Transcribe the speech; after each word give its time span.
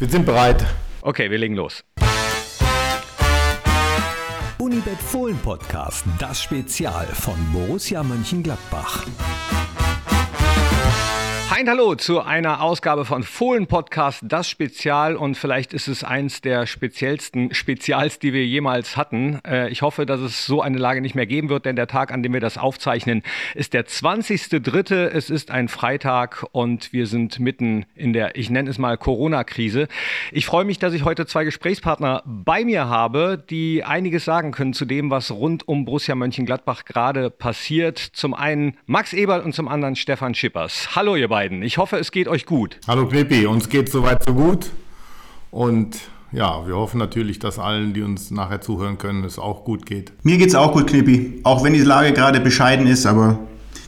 Wir 0.00 0.08
sind 0.08 0.24
bereit. 0.24 0.64
Okay, 1.02 1.30
wir 1.30 1.36
legen 1.36 1.56
los. 1.56 1.84
Unibet 4.58 4.96
Fohlen 4.96 5.36
Podcast, 5.36 6.06
das 6.18 6.42
Spezial 6.42 7.06
von 7.06 7.36
Borussia 7.52 8.02
Mönchengladbach. 8.02 9.04
Ein 11.60 11.68
Hallo 11.68 11.94
zu 11.94 12.22
einer 12.22 12.62
Ausgabe 12.62 13.04
von 13.04 13.22
Fohlen 13.22 13.66
Podcast, 13.66 14.22
das 14.22 14.48
Spezial 14.48 15.14
und 15.14 15.34
vielleicht 15.34 15.74
ist 15.74 15.88
es 15.88 16.02
eins 16.02 16.40
der 16.40 16.66
speziellsten 16.66 17.52
Spezials, 17.52 18.18
die 18.18 18.32
wir 18.32 18.46
jemals 18.46 18.96
hatten. 18.96 19.40
Äh, 19.46 19.68
ich 19.68 19.82
hoffe, 19.82 20.06
dass 20.06 20.20
es 20.20 20.46
so 20.46 20.62
eine 20.62 20.78
Lage 20.78 21.02
nicht 21.02 21.14
mehr 21.14 21.26
geben 21.26 21.50
wird, 21.50 21.66
denn 21.66 21.76
der 21.76 21.86
Tag, 21.86 22.12
an 22.12 22.22
dem 22.22 22.32
wir 22.32 22.40
das 22.40 22.56
aufzeichnen, 22.56 23.22
ist 23.54 23.74
der 23.74 23.84
20.3. 23.84 25.08
Es 25.08 25.28
ist 25.28 25.50
ein 25.50 25.68
Freitag 25.68 26.46
und 26.52 26.94
wir 26.94 27.06
sind 27.06 27.38
mitten 27.40 27.84
in 27.94 28.14
der, 28.14 28.36
ich 28.36 28.48
nenne 28.48 28.70
es 28.70 28.78
mal 28.78 28.96
Corona-Krise. 28.96 29.86
Ich 30.32 30.46
freue 30.46 30.64
mich, 30.64 30.78
dass 30.78 30.94
ich 30.94 31.04
heute 31.04 31.26
zwei 31.26 31.44
Gesprächspartner 31.44 32.22
bei 32.24 32.64
mir 32.64 32.88
habe, 32.88 33.44
die 33.50 33.84
einiges 33.84 34.24
sagen 34.24 34.52
können 34.52 34.72
zu 34.72 34.86
dem, 34.86 35.10
was 35.10 35.30
rund 35.30 35.68
um 35.68 35.84
Borussia 35.84 36.14
Mönchengladbach 36.14 36.86
gerade 36.86 37.28
passiert. 37.28 37.98
Zum 37.98 38.32
einen 38.32 38.78
Max 38.86 39.12
Eberl 39.12 39.42
und 39.42 39.54
zum 39.54 39.68
anderen 39.68 39.94
Stefan 39.94 40.34
Schippers. 40.34 40.96
Hallo 40.96 41.16
ihr 41.16 41.28
beiden 41.28 41.49
beiden. 41.50 41.62
Ich 41.62 41.78
hoffe, 41.78 41.96
es 41.98 42.12
geht 42.12 42.28
euch 42.28 42.46
gut. 42.46 42.78
Hallo 42.86 43.06
Knippi, 43.06 43.46
uns 43.46 43.68
geht 43.68 43.90
soweit 43.90 44.24
so 44.24 44.32
gut. 44.34 44.70
Und 45.50 45.98
ja, 46.32 46.66
wir 46.66 46.76
hoffen 46.76 46.98
natürlich, 46.98 47.38
dass 47.40 47.58
allen, 47.58 47.92
die 47.92 48.02
uns 48.02 48.30
nachher 48.30 48.60
zuhören 48.60 48.98
können, 48.98 49.24
es 49.24 49.38
auch 49.38 49.64
gut 49.64 49.84
geht. 49.84 50.12
Mir 50.22 50.38
geht 50.38 50.48
es 50.48 50.54
auch 50.54 50.72
gut, 50.72 50.86
Knippi. 50.86 51.40
Auch 51.42 51.64
wenn 51.64 51.72
die 51.72 51.80
Lage 51.80 52.12
gerade 52.12 52.40
bescheiden 52.40 52.86
ist, 52.86 53.04
aber 53.04 53.38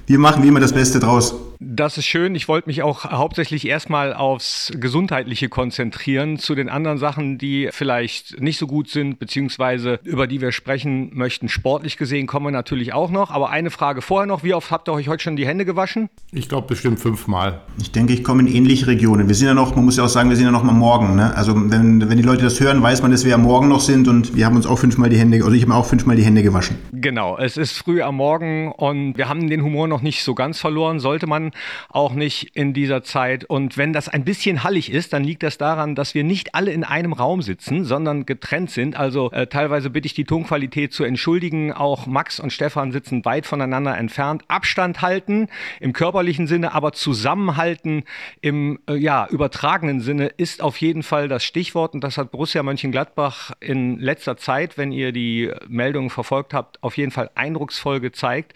wir 0.06 0.18
machen 0.18 0.42
wie 0.42 0.48
immer 0.48 0.60
das 0.60 0.72
Beste 0.72 0.98
draus. 0.98 1.34
Das 1.64 1.96
ist 1.96 2.06
schön. 2.06 2.34
Ich 2.34 2.48
wollte 2.48 2.68
mich 2.68 2.82
auch 2.82 3.04
hauptsächlich 3.04 3.68
erstmal 3.68 4.14
aufs 4.14 4.72
Gesundheitliche 4.74 5.48
konzentrieren. 5.48 6.38
Zu 6.38 6.56
den 6.56 6.68
anderen 6.68 6.98
Sachen, 6.98 7.38
die 7.38 7.68
vielleicht 7.70 8.40
nicht 8.40 8.58
so 8.58 8.66
gut 8.66 8.88
sind, 8.88 9.20
beziehungsweise 9.20 10.00
über 10.02 10.26
die 10.26 10.40
wir 10.40 10.50
sprechen 10.50 11.10
möchten, 11.14 11.48
sportlich 11.48 11.96
gesehen, 11.96 12.26
kommen 12.26 12.46
wir 12.46 12.50
natürlich 12.50 12.92
auch 12.92 13.10
noch. 13.10 13.30
Aber 13.30 13.50
eine 13.50 13.70
Frage 13.70 14.02
vorher 14.02 14.26
noch. 14.26 14.42
Wie 14.42 14.54
oft 14.54 14.72
habt 14.72 14.88
ihr 14.88 14.92
euch 14.92 15.08
heute 15.08 15.22
schon 15.22 15.36
die 15.36 15.46
Hände 15.46 15.64
gewaschen? 15.64 16.08
Ich 16.32 16.48
glaube 16.48 16.66
bestimmt 16.66 16.98
fünfmal. 16.98 17.60
Ich 17.80 17.92
denke, 17.92 18.12
ich 18.12 18.24
komme 18.24 18.42
in 18.42 18.48
ähnliche 18.48 18.88
Regionen. 18.88 19.28
Wir 19.28 19.36
sind 19.36 19.46
ja 19.46 19.54
noch, 19.54 19.76
man 19.76 19.84
muss 19.84 19.96
ja 19.96 20.04
auch 20.04 20.08
sagen, 20.08 20.30
wir 20.30 20.36
sind 20.36 20.46
ja 20.46 20.52
noch 20.52 20.64
mal 20.64 20.72
morgen. 20.72 21.14
Ne? 21.14 21.34
Also 21.36 21.54
wenn, 21.54 22.08
wenn 22.08 22.16
die 22.16 22.24
Leute 22.24 22.42
das 22.42 22.58
hören, 22.58 22.82
weiß 22.82 23.02
man, 23.02 23.12
dass 23.12 23.22
wir 23.22 23.30
ja 23.30 23.38
morgen 23.38 23.68
noch 23.68 23.80
sind 23.80 24.08
und 24.08 24.34
wir 24.34 24.46
haben 24.46 24.56
uns 24.56 24.66
auch 24.66 24.80
fünfmal 24.80 25.10
die 25.10 25.18
Hände, 25.18 25.36
also 25.36 25.52
ich 25.52 25.62
habe 25.62 25.74
auch 25.74 25.86
fünfmal 25.86 26.16
die 26.16 26.24
Hände 26.24 26.42
gewaschen. 26.42 26.76
Genau, 26.92 27.38
es 27.38 27.56
ist 27.56 27.78
früh 27.78 28.02
am 28.02 28.16
Morgen 28.16 28.72
und 28.72 29.16
wir 29.16 29.28
haben 29.28 29.48
den 29.48 29.62
Humor 29.62 29.86
noch 29.86 30.02
nicht 30.02 30.24
so 30.24 30.34
ganz 30.34 30.58
verloren. 30.58 30.98
Sollte 30.98 31.26
man 31.26 31.51
auch 31.88 32.12
nicht 32.12 32.56
in 32.56 32.72
dieser 32.74 33.02
Zeit. 33.02 33.44
Und 33.44 33.76
wenn 33.76 33.92
das 33.92 34.08
ein 34.08 34.24
bisschen 34.24 34.64
hallig 34.64 34.90
ist, 34.90 35.12
dann 35.12 35.24
liegt 35.24 35.42
das 35.42 35.58
daran, 35.58 35.94
dass 35.94 36.14
wir 36.14 36.24
nicht 36.24 36.54
alle 36.54 36.72
in 36.72 36.84
einem 36.84 37.12
Raum 37.12 37.42
sitzen, 37.42 37.84
sondern 37.84 38.26
getrennt 38.26 38.70
sind. 38.70 38.96
Also 38.96 39.30
äh, 39.30 39.46
teilweise 39.46 39.90
bitte 39.90 40.06
ich 40.06 40.14
die 40.14 40.24
Tonqualität 40.24 40.92
zu 40.92 41.04
entschuldigen. 41.04 41.72
Auch 41.72 42.06
Max 42.06 42.40
und 42.40 42.52
Stefan 42.52 42.92
sitzen 42.92 43.24
weit 43.24 43.46
voneinander 43.46 43.96
entfernt. 43.96 44.42
Abstand 44.48 45.02
halten 45.02 45.48
im 45.80 45.92
körperlichen 45.92 46.46
Sinne, 46.46 46.74
aber 46.74 46.92
zusammenhalten 46.92 48.04
im 48.40 48.78
äh, 48.88 48.94
ja, 48.94 49.26
übertragenen 49.28 50.00
Sinne 50.00 50.26
ist 50.26 50.62
auf 50.62 50.76
jeden 50.78 51.02
Fall 51.02 51.28
das 51.28 51.44
Stichwort. 51.44 51.94
Und 51.94 52.02
das 52.02 52.18
hat 52.18 52.30
Borussia 52.30 52.62
Mönchengladbach 52.62 53.52
in 53.60 53.98
letzter 53.98 54.36
Zeit, 54.36 54.78
wenn 54.78 54.92
ihr 54.92 55.12
die 55.12 55.50
Meldungen 55.68 56.10
verfolgt 56.10 56.54
habt, 56.54 56.82
auf 56.82 56.96
jeden 56.96 57.10
Fall 57.10 57.30
eindrucksvoll 57.34 58.00
gezeigt. 58.00 58.54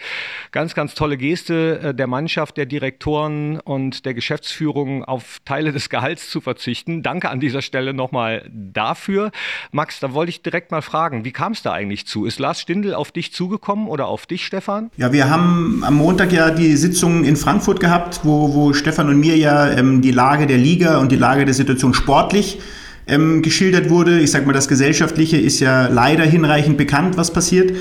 Ganz, 0.53 0.75
ganz 0.75 0.95
tolle 0.95 1.17
Geste 1.17 1.81
äh, 1.83 1.95
der 1.95 2.07
Mannschaft, 2.07 2.57
der 2.57 2.67
Direktoren 2.87 3.59
und 3.59 4.05
der 4.05 4.15
Geschäftsführung 4.15 5.03
auf 5.05 5.41
Teile 5.45 5.73
des 5.73 5.89
Gehalts 5.89 6.31
zu 6.31 6.41
verzichten. 6.41 7.03
Danke 7.03 7.31
an 7.31 7.41
dieser 7.41 7.61
Stelle 7.61 7.93
nochmal 7.93 8.49
dafür. 8.53 9.33
Max, 9.73 9.99
da 9.99 10.13
wollte 10.13 10.31
ich 10.31 10.43
direkt 10.43 10.71
mal 10.71 10.83
fragen, 10.83 11.25
wie 11.25 11.33
kam 11.33 11.51
es 11.51 11.63
da 11.63 11.73
eigentlich 11.73 12.07
zu? 12.07 12.27
Ist 12.27 12.39
Lars 12.39 12.61
Stindl 12.61 12.95
auf 12.95 13.11
dich 13.11 13.33
zugekommen 13.33 13.89
oder 13.89 14.07
auf 14.07 14.27
dich, 14.27 14.47
Stefan? 14.47 14.91
Ja, 14.97 15.13
wir 15.13 15.29
haben 15.29 15.83
am 15.85 15.97
Montag 15.97 16.31
ja 16.31 16.51
die 16.51 16.77
Sitzung 16.77 17.25
in 17.25 17.35
Frankfurt 17.35 17.81
gehabt, 17.81 18.21
wo, 18.23 18.55
wo 18.55 18.73
Stefan 18.73 19.09
und 19.09 19.19
mir 19.19 19.37
ja 19.37 19.69
ähm, 19.69 20.01
die 20.01 20.13
Lage 20.13 20.47
der 20.47 20.59
Liga 20.59 20.99
und 20.99 21.11
die 21.11 21.17
Lage 21.17 21.45
der 21.45 21.55
Situation 21.55 21.93
sportlich 21.93 22.61
ähm, 23.07 23.43
geschildert 23.43 23.89
wurde. 23.91 24.21
Ich 24.21 24.31
sage 24.31 24.47
mal, 24.47 24.53
das 24.53 24.69
Gesellschaftliche 24.69 25.37
ist 25.37 25.61
ja 25.61 25.89
leider 25.89 26.25
hinreichend 26.25 26.77
bekannt, 26.77 27.17
was 27.17 27.33
passiert. 27.33 27.73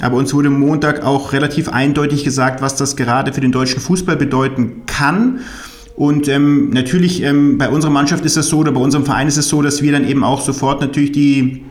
Aber 0.00 0.16
uns 0.16 0.34
wurde 0.34 0.50
Montag 0.50 1.04
auch 1.04 1.32
relativ 1.32 1.68
eindeutig 1.68 2.24
gesagt, 2.24 2.60
was 2.60 2.76
das 2.76 2.96
gerade 2.96 3.32
für 3.32 3.40
den 3.40 3.52
deutschen 3.52 3.80
Fußball 3.80 4.16
bedeuten 4.16 4.82
kann. 4.86 5.40
Und 5.96 6.28
ähm, 6.28 6.70
natürlich 6.70 7.22
ähm, 7.22 7.56
bei 7.56 7.68
unserer 7.68 7.92
Mannschaft 7.92 8.24
ist 8.24 8.36
es 8.36 8.48
so, 8.48 8.58
oder 8.58 8.72
bei 8.72 8.80
unserem 8.80 9.04
Verein 9.04 9.28
ist 9.28 9.36
es 9.36 9.48
so, 9.48 9.62
dass 9.62 9.80
wir 9.80 9.92
dann 9.92 10.06
eben 10.06 10.24
auch 10.24 10.42
sofort 10.42 10.80
natürlich 10.80 11.12
die 11.12 11.62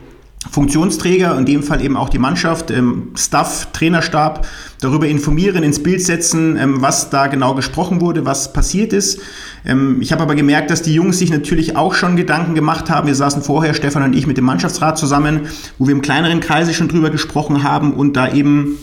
Funktionsträger, 0.50 1.36
in 1.38 1.46
dem 1.46 1.62
Fall 1.62 1.82
eben 1.82 1.96
auch 1.96 2.08
die 2.08 2.18
Mannschaft, 2.18 2.70
ähm, 2.70 3.12
Staff, 3.16 3.68
Trainerstab, 3.72 4.46
darüber 4.80 5.06
informieren, 5.06 5.62
ins 5.62 5.82
Bild 5.82 6.02
setzen, 6.02 6.56
ähm, 6.56 6.82
was 6.82 7.10
da 7.10 7.26
genau 7.26 7.54
gesprochen 7.54 8.00
wurde, 8.00 8.24
was 8.24 8.52
passiert 8.52 8.92
ist. 8.92 9.20
Ähm, 9.64 9.98
ich 10.00 10.12
habe 10.12 10.22
aber 10.22 10.34
gemerkt, 10.34 10.70
dass 10.70 10.82
die 10.82 10.94
Jungs 10.94 11.18
sich 11.18 11.30
natürlich 11.30 11.76
auch 11.76 11.94
schon 11.94 12.16
Gedanken 12.16 12.54
gemacht 12.54 12.90
haben. 12.90 13.06
Wir 13.06 13.14
saßen 13.14 13.42
vorher, 13.42 13.74
Stefan 13.74 14.02
und 14.02 14.14
ich, 14.14 14.26
mit 14.26 14.36
dem 14.36 14.44
Mannschaftsrat 14.44 14.98
zusammen, 14.98 15.42
wo 15.78 15.86
wir 15.86 15.92
im 15.92 16.02
kleineren 16.02 16.40
Kreise 16.40 16.74
schon 16.74 16.88
drüber 16.88 17.10
gesprochen 17.10 17.62
haben 17.62 17.94
und 17.94 18.16
da 18.16 18.32
eben 18.32 18.76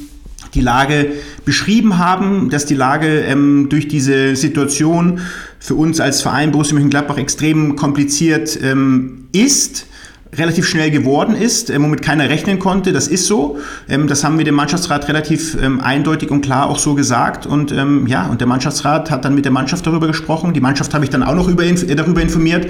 die 0.54 0.62
Lage 0.62 1.14
beschrieben 1.46 1.98
haben, 1.98 2.50
dass 2.50 2.66
die 2.66 2.76
Lage 2.76 3.22
ähm, 3.22 3.68
durch 3.70 3.88
diese 3.88 4.36
Situation 4.36 5.22
für 5.60 5.76
uns 5.76 6.00
als 6.00 6.22
Verein 6.22 6.52
Borussia 6.52 6.74
Mönchengladbach 6.74 7.18
extrem 7.18 7.76
kompliziert 7.76 8.60
ähm, 8.62 9.28
ist 9.32 9.86
relativ 10.34 10.66
schnell 10.66 10.92
geworden 10.92 11.36
ist, 11.36 11.70
äh, 11.70 11.82
womit 11.82 12.02
keiner 12.02 12.30
rechnen 12.30 12.60
konnte. 12.60 12.94
Das 12.94 13.08
ist 13.08 13.28
so. 13.28 13.60
Ähm, 13.90 14.08
das 14.08 14.24
haben 14.24 14.38
wir 14.38 14.46
dem 14.46 14.56
Mannschaftsrat 14.56 15.08
relativ 15.10 15.58
ähm, 15.62 15.82
eindeutig 15.82 16.32
und 16.32 16.42
klar 16.42 16.70
auch 16.70 16.80
so 16.80 16.96
gesagt. 16.96 17.46
Und 17.46 17.72
ähm, 17.72 18.08
ja, 18.08 18.28
und 18.28 18.40
der 18.40 18.48
Mannschaftsrat 18.48 19.12
hat 19.12 19.26
dann 19.26 19.36
mit 19.36 19.44
der 19.44 19.52
Mannschaft 19.52 19.86
darüber 19.86 20.08
gesprochen. 20.08 20.54
Die 20.54 20.62
Mannschaft 20.62 20.94
habe 20.94 21.04
ich 21.04 21.10
dann 21.10 21.24
auch 21.24 21.36
noch 21.36 21.50
über, 21.50 21.64
äh, 21.64 21.96
darüber 21.96 22.22
informiert. 22.22 22.68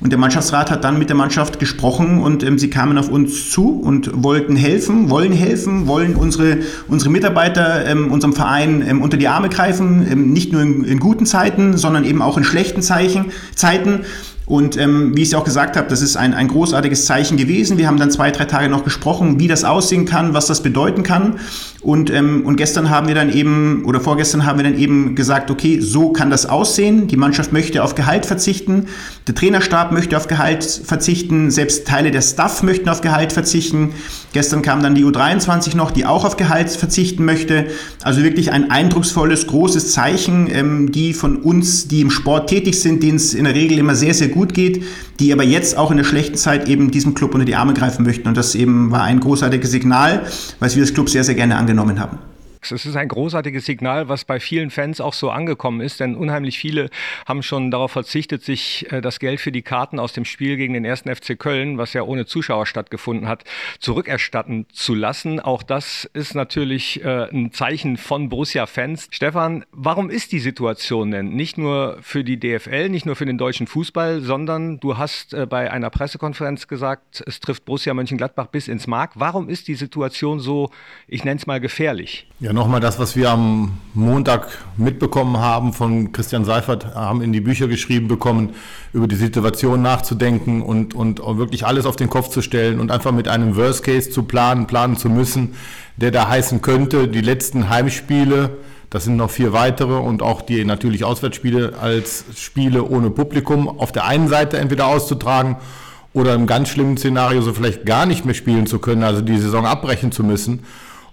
Und 0.00 0.10
der 0.10 0.18
Mannschaftsrat 0.18 0.70
hat 0.70 0.84
dann 0.84 0.98
mit 0.98 1.08
der 1.08 1.16
Mannschaft 1.16 1.58
gesprochen 1.58 2.22
und 2.22 2.42
ähm, 2.42 2.58
sie 2.58 2.70
kamen 2.70 2.96
auf 2.96 3.10
uns 3.10 3.50
zu 3.50 3.80
und 3.80 4.22
wollten 4.22 4.56
helfen, 4.56 5.10
wollen 5.10 5.32
helfen, 5.32 5.88
wollen 5.88 6.14
unsere, 6.14 6.58
unsere 6.88 7.10
Mitarbeiter 7.10 7.86
ähm, 7.86 8.10
unserem 8.10 8.32
Verein 8.32 8.84
ähm, 8.86 9.02
unter 9.02 9.16
die 9.16 9.28
Arme 9.28 9.48
greifen, 9.48 10.32
nicht 10.32 10.52
nur 10.52 10.62
in, 10.62 10.84
in, 10.84 11.00
guten 11.00 11.26
Zeiten, 11.26 11.76
sondern 11.76 12.04
eben 12.04 12.22
auch 12.22 12.38
in 12.38 12.44
schlechten 12.44 12.82
Zeichen, 12.82 13.26
Zeiten. 13.54 14.00
Und 14.50 14.76
ähm, 14.76 15.16
wie 15.16 15.22
ich 15.22 15.28
es 15.28 15.34
auch 15.34 15.44
gesagt 15.44 15.76
habe, 15.76 15.86
das 15.88 16.02
ist 16.02 16.16
ein, 16.16 16.34
ein 16.34 16.48
großartiges 16.48 17.06
Zeichen 17.06 17.36
gewesen. 17.36 17.78
Wir 17.78 17.86
haben 17.86 17.98
dann 17.98 18.10
zwei, 18.10 18.32
drei 18.32 18.46
Tage 18.46 18.68
noch 18.68 18.82
gesprochen, 18.82 19.38
wie 19.38 19.46
das 19.46 19.62
aussehen 19.62 20.06
kann, 20.06 20.34
was 20.34 20.48
das 20.48 20.60
bedeuten 20.60 21.04
kann. 21.04 21.38
Und, 21.82 22.10
ähm, 22.10 22.42
und 22.44 22.56
gestern 22.56 22.90
haben 22.90 23.08
wir 23.08 23.14
dann 23.14 23.32
eben, 23.32 23.84
oder 23.86 24.00
vorgestern 24.00 24.44
haben 24.44 24.58
wir 24.58 24.64
dann 24.64 24.78
eben 24.78 25.14
gesagt, 25.14 25.50
okay, 25.50 25.80
so 25.80 26.12
kann 26.12 26.28
das 26.28 26.44
aussehen. 26.44 27.06
Die 27.06 27.16
Mannschaft 27.16 27.54
möchte 27.54 27.82
auf 27.82 27.94
Gehalt 27.94 28.26
verzichten, 28.26 28.86
der 29.26 29.34
Trainerstab 29.34 29.90
möchte 29.90 30.16
auf 30.18 30.28
Gehalt 30.28 30.62
verzichten, 30.62 31.50
selbst 31.50 31.86
Teile 31.86 32.10
der 32.10 32.20
Staff 32.20 32.62
möchten 32.62 32.88
auf 32.90 33.00
Gehalt 33.00 33.32
verzichten. 33.32 33.94
Gestern 34.34 34.60
kam 34.60 34.82
dann 34.82 34.94
die 34.94 35.04
U23 35.04 35.74
noch, 35.74 35.90
die 35.90 36.04
auch 36.04 36.26
auf 36.26 36.36
Gehalt 36.36 36.70
verzichten 36.70 37.24
möchte. 37.24 37.68
Also 38.02 38.22
wirklich 38.22 38.52
ein 38.52 38.70
eindrucksvolles, 38.70 39.46
großes 39.46 39.92
Zeichen, 39.92 40.48
ähm, 40.52 40.92
die 40.92 41.14
von 41.14 41.36
uns, 41.36 41.88
die 41.88 42.02
im 42.02 42.10
Sport 42.10 42.50
tätig 42.50 42.78
sind, 42.78 43.02
denen 43.02 43.16
es 43.16 43.32
in 43.32 43.44
der 43.44 43.54
Regel 43.54 43.78
immer 43.78 43.94
sehr, 43.94 44.12
sehr 44.12 44.28
gut 44.28 44.52
geht, 44.52 44.84
die 45.20 45.32
aber 45.32 45.44
jetzt 45.44 45.76
auch 45.76 45.90
in 45.90 45.98
der 45.98 46.04
schlechten 46.04 46.36
Zeit 46.36 46.68
eben 46.68 46.90
diesem 46.90 47.14
Club 47.14 47.34
unter 47.34 47.44
die 47.44 47.54
Arme 47.54 47.74
greifen 47.74 48.04
möchten. 48.04 48.26
Und 48.26 48.36
das 48.36 48.54
eben 48.54 48.90
war 48.90 49.02
ein 49.02 49.20
großartiges 49.20 49.70
Signal, 49.70 50.24
weil 50.58 50.74
wir 50.74 50.82
das 50.82 50.94
Club 50.94 51.10
sehr, 51.10 51.24
sehr 51.24 51.34
gerne 51.34 51.56
angenommen 51.56 52.00
haben. 52.00 52.18
Es 52.62 52.84
ist 52.84 52.96
ein 52.96 53.08
großartiges 53.08 53.64
Signal, 53.64 54.08
was 54.08 54.24
bei 54.24 54.38
vielen 54.38 54.70
Fans 54.70 55.00
auch 55.00 55.14
so 55.14 55.30
angekommen 55.30 55.80
ist, 55.80 56.00
denn 56.00 56.14
unheimlich 56.14 56.58
viele 56.58 56.90
haben 57.26 57.42
schon 57.42 57.70
darauf 57.70 57.92
verzichtet, 57.92 58.44
sich 58.44 58.90
äh, 58.92 59.00
das 59.00 59.18
Geld 59.18 59.40
für 59.40 59.52
die 59.52 59.62
Karten 59.62 59.98
aus 59.98 60.12
dem 60.12 60.24
Spiel 60.24 60.56
gegen 60.56 60.74
den 60.74 60.84
ersten 60.84 61.14
FC 61.14 61.38
Köln, 61.38 61.78
was 61.78 61.92
ja 61.92 62.02
ohne 62.02 62.26
Zuschauer 62.26 62.66
stattgefunden 62.66 63.28
hat, 63.28 63.44
zurückerstatten 63.78 64.66
zu 64.72 64.94
lassen. 64.94 65.40
Auch 65.40 65.62
das 65.62 66.08
ist 66.12 66.34
natürlich 66.34 67.02
äh, 67.02 67.28
ein 67.30 67.52
Zeichen 67.52 67.96
von 67.96 68.28
Borussia-Fans. 68.28 69.08
Stefan, 69.10 69.64
warum 69.72 70.10
ist 70.10 70.32
die 70.32 70.38
Situation 70.38 71.10
denn 71.10 71.30
nicht 71.30 71.58
nur 71.58 71.98
für 72.02 72.24
die 72.24 72.38
DFL, 72.38 72.88
nicht 72.88 73.06
nur 73.06 73.16
für 73.16 73.26
den 73.26 73.38
deutschen 73.38 73.66
Fußball, 73.66 74.20
sondern 74.20 74.80
du 74.80 74.98
hast 74.98 75.34
äh, 75.34 75.46
bei 75.46 75.70
einer 75.70 75.90
Pressekonferenz 75.90 76.68
gesagt, 76.68 77.22
es 77.26 77.40
trifft 77.40 77.64
Borussia 77.64 77.94
Mönchengladbach 77.94 78.46
bis 78.48 78.68
ins 78.68 78.86
Mark. 78.86 79.12
Warum 79.14 79.48
ist 79.48 79.68
die 79.68 79.74
Situation 79.74 80.40
so, 80.40 80.70
ich 81.08 81.24
nenne 81.24 81.38
es 81.38 81.46
mal 81.46 81.60
gefährlich? 81.60 82.26
Ja, 82.38 82.49
nochmal 82.52 82.80
das, 82.80 82.98
was 82.98 83.16
wir 83.16 83.30
am 83.30 83.78
Montag 83.94 84.48
mitbekommen 84.76 85.38
haben 85.38 85.72
von 85.72 86.12
Christian 86.12 86.44
Seifert, 86.44 86.94
haben 86.94 87.22
in 87.22 87.32
die 87.32 87.40
Bücher 87.40 87.68
geschrieben 87.68 88.08
bekommen, 88.08 88.54
über 88.92 89.06
die 89.06 89.16
Situation 89.16 89.82
nachzudenken 89.82 90.62
und, 90.62 90.94
und 90.94 91.20
wirklich 91.38 91.66
alles 91.66 91.86
auf 91.86 91.96
den 91.96 92.10
Kopf 92.10 92.28
zu 92.28 92.42
stellen 92.42 92.80
und 92.80 92.90
einfach 92.90 93.12
mit 93.12 93.28
einem 93.28 93.56
Worst 93.56 93.84
Case 93.84 94.10
zu 94.10 94.24
planen, 94.24 94.66
planen 94.66 94.96
zu 94.96 95.08
müssen, 95.08 95.54
der 95.96 96.10
da 96.10 96.28
heißen 96.28 96.62
könnte, 96.62 97.08
die 97.08 97.20
letzten 97.20 97.68
Heimspiele 97.68 98.50
Das 98.90 99.04
sind 99.04 99.16
noch 99.16 99.30
vier 99.30 99.52
weitere 99.52 99.94
und 99.94 100.20
auch 100.20 100.42
die 100.42 100.64
natürlich 100.64 101.04
Auswärtsspiele 101.04 101.74
als 101.80 102.24
Spiele 102.34 102.82
ohne 102.84 103.10
Publikum 103.10 103.68
auf 103.68 103.92
der 103.92 104.04
einen 104.04 104.26
Seite 104.26 104.58
entweder 104.58 104.88
auszutragen 104.88 105.56
oder 106.12 106.34
im 106.34 106.48
ganz 106.48 106.70
schlimmen 106.70 106.96
Szenario 106.96 107.40
so 107.40 107.52
vielleicht 107.52 107.86
gar 107.86 108.04
nicht 108.04 108.24
mehr 108.24 108.34
spielen 108.34 108.66
zu 108.66 108.80
können, 108.80 109.04
also 109.04 109.20
die 109.20 109.38
Saison 109.38 109.64
abbrechen 109.64 110.10
zu 110.10 110.24
müssen. 110.24 110.64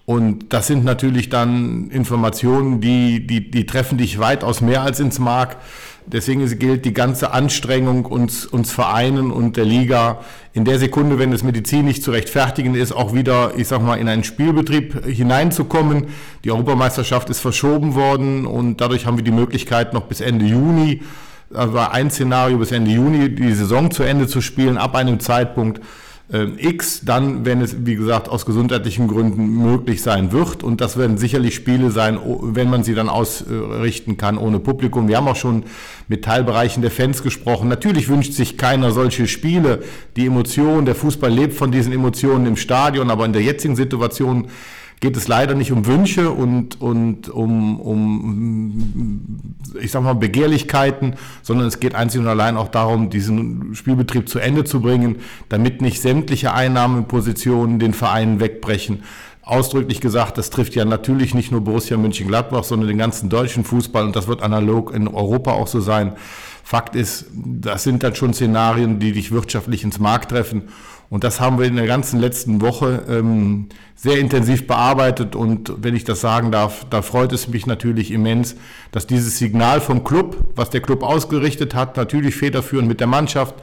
Und 0.09 0.53
das 0.53 0.67
sind 0.67 0.85
natürlich 0.85 1.27
dann 1.27 1.89
Informationen, 1.89 2.79
die, 2.79 3.27
die, 3.27 3.51
die 3.51 3.65
treffen 3.65 3.97
dich 3.97 4.19
weitaus 4.19 4.61
mehr 4.61 4.81
als 4.81 5.01
ins 5.01 5.19
Mark. 5.19 5.57
Deswegen 6.05 6.47
gilt 6.59 6.85
die 6.85 6.93
ganze 6.93 7.31
Anstrengung 7.31 8.05
uns, 8.05 8.45
uns 8.45 8.71
Vereinen 8.71 9.31
und 9.31 9.57
der 9.57 9.65
Liga 9.65 10.19
in 10.53 10.63
der 10.63 10.79
Sekunde, 10.79 11.19
wenn 11.19 11.33
es 11.33 11.43
medizinisch 11.43 12.01
zu 12.01 12.11
rechtfertigen 12.11 12.73
ist, 12.73 12.93
auch 12.93 13.13
wieder, 13.13 13.51
ich 13.57 13.67
sag 13.67 13.81
mal, 13.81 13.95
in 13.95 14.07
einen 14.07 14.23
Spielbetrieb 14.23 15.05
hineinzukommen. 15.05 16.05
Die 16.45 16.51
Europameisterschaft 16.51 17.29
ist 17.29 17.41
verschoben 17.41 17.93
worden 17.93 18.45
und 18.45 18.79
dadurch 18.79 19.05
haben 19.05 19.17
wir 19.17 19.25
die 19.25 19.31
Möglichkeit, 19.31 19.93
noch 19.93 20.03
bis 20.03 20.21
Ende 20.21 20.45
Juni, 20.45 21.01
also 21.53 21.79
ein 21.79 22.11
Szenario 22.11 22.57
bis 22.59 22.71
Ende 22.71 22.91
Juni, 22.91 23.35
die 23.35 23.51
Saison 23.51 23.91
zu 23.91 24.03
Ende 24.03 24.27
zu 24.27 24.39
spielen, 24.39 24.77
ab 24.77 24.95
einem 24.95 25.19
Zeitpunkt, 25.19 25.81
X, 26.29 27.05
dann, 27.05 27.45
wenn 27.45 27.61
es, 27.61 27.85
wie 27.85 27.95
gesagt, 27.95 28.27
aus 28.27 28.45
gesundheitlichen 28.45 29.07
Gründen 29.07 29.63
möglich 29.63 30.01
sein 30.01 30.33
wird. 30.33 30.61
Und 30.61 30.81
das 30.81 30.97
werden 30.97 31.17
sicherlich 31.17 31.55
Spiele 31.55 31.89
sein, 31.89 32.19
wenn 32.41 32.69
man 32.69 32.83
sie 32.83 32.93
dann 32.93 33.07
ausrichten 33.07 34.17
kann 34.17 34.37
ohne 34.37 34.59
Publikum. 34.59 35.07
Wir 35.07 35.17
haben 35.17 35.27
auch 35.29 35.37
schon 35.37 35.63
mit 36.09 36.25
Teilbereichen 36.25 36.81
der 36.81 36.91
Fans 36.91 37.23
gesprochen. 37.23 37.69
Natürlich 37.69 38.09
wünscht 38.09 38.33
sich 38.33 38.57
keiner 38.57 38.91
solche 38.91 39.25
Spiele. 39.25 39.83
Die 40.17 40.25
Emotionen, 40.25 40.85
der 40.85 40.95
Fußball 40.95 41.31
lebt 41.31 41.53
von 41.53 41.71
diesen 41.71 41.93
Emotionen 41.93 42.45
im 42.45 42.57
Stadion, 42.57 43.09
aber 43.09 43.23
in 43.23 43.31
der 43.31 43.41
jetzigen 43.41 43.77
Situation 43.77 44.49
geht 44.99 45.15
es 45.15 45.27
leider 45.27 45.53
nicht 45.53 45.71
um 45.71 45.85
Wünsche 45.85 46.31
und, 46.31 46.81
und 46.81 47.29
um, 47.29 47.79
um, 47.79 49.53
ich 49.79 49.91
sag 49.91 50.01
mal, 50.01 50.13
Begehrlichkeiten, 50.13 51.15
sondern 51.43 51.67
es 51.67 51.79
geht 51.79 51.93
einzig 51.93 52.21
und 52.21 52.27
allein 52.27 52.57
auch 52.57 52.69
darum, 52.69 53.09
diesen 53.09 53.75
Spielbetrieb 53.75 54.27
zu 54.27 54.39
Ende 54.39 54.63
zu 54.63 54.81
bringen, 54.81 55.17
damit 55.49 55.81
nicht 55.81 56.01
sämtliche 56.01 56.53
Einnahmepositionen 56.53 57.77
den 57.77 57.93
Vereinen 57.93 58.39
wegbrechen. 58.39 59.03
Ausdrücklich 59.43 60.01
gesagt, 60.01 60.37
das 60.37 60.49
trifft 60.49 60.75
ja 60.75 60.83
natürlich 60.83 61.33
nicht 61.33 61.51
nur 61.51 61.61
Borussia 61.61 61.95
Mönchengladbach, 61.95 62.63
sondern 62.63 62.89
den 62.89 62.97
ganzen 62.97 63.29
deutschen 63.29 63.63
Fußball 63.63 64.03
und 64.03 64.15
das 64.15 64.27
wird 64.27 64.41
analog 64.41 64.93
in 64.93 65.07
Europa 65.07 65.51
auch 65.53 65.67
so 65.67 65.79
sein. 65.79 66.13
Fakt 66.63 66.97
ist, 66.97 67.27
das 67.33 67.83
sind 67.83 68.03
dann 68.03 68.13
schon 68.13 68.33
Szenarien, 68.33 68.99
die 68.99 69.13
dich 69.13 69.31
wirtschaftlich 69.31 69.85
ins 69.85 69.99
Markt 69.99 70.31
treffen. 70.31 70.63
Und 71.09 71.23
das 71.23 71.39
haben 71.39 71.57
wir 71.57 71.65
in 71.65 71.77
der 71.77 71.87
ganzen 71.87 72.19
letzten 72.19 72.61
Woche 72.61 73.03
ähm, 73.09 73.67
sehr 73.95 74.19
intensiv 74.19 74.67
bearbeitet. 74.67 75.35
Und 75.35 75.71
wenn 75.77 75.95
ich 75.95 76.03
das 76.03 76.19
sagen 76.19 76.51
darf, 76.51 76.85
da 76.89 77.01
freut 77.01 77.31
es 77.31 77.47
mich 77.47 77.65
natürlich 77.65 78.11
immens, 78.11 78.55
dass 78.91 79.07
dieses 79.07 79.37
Signal 79.37 79.79
vom 79.79 80.03
Club, 80.03 80.37
was 80.55 80.69
der 80.69 80.81
Club 80.81 81.03
ausgerichtet 81.03 81.75
hat, 81.75 81.95
natürlich 81.95 82.35
federführend 82.35 82.89
mit 82.89 82.99
der 82.99 83.07
Mannschaft, 83.07 83.55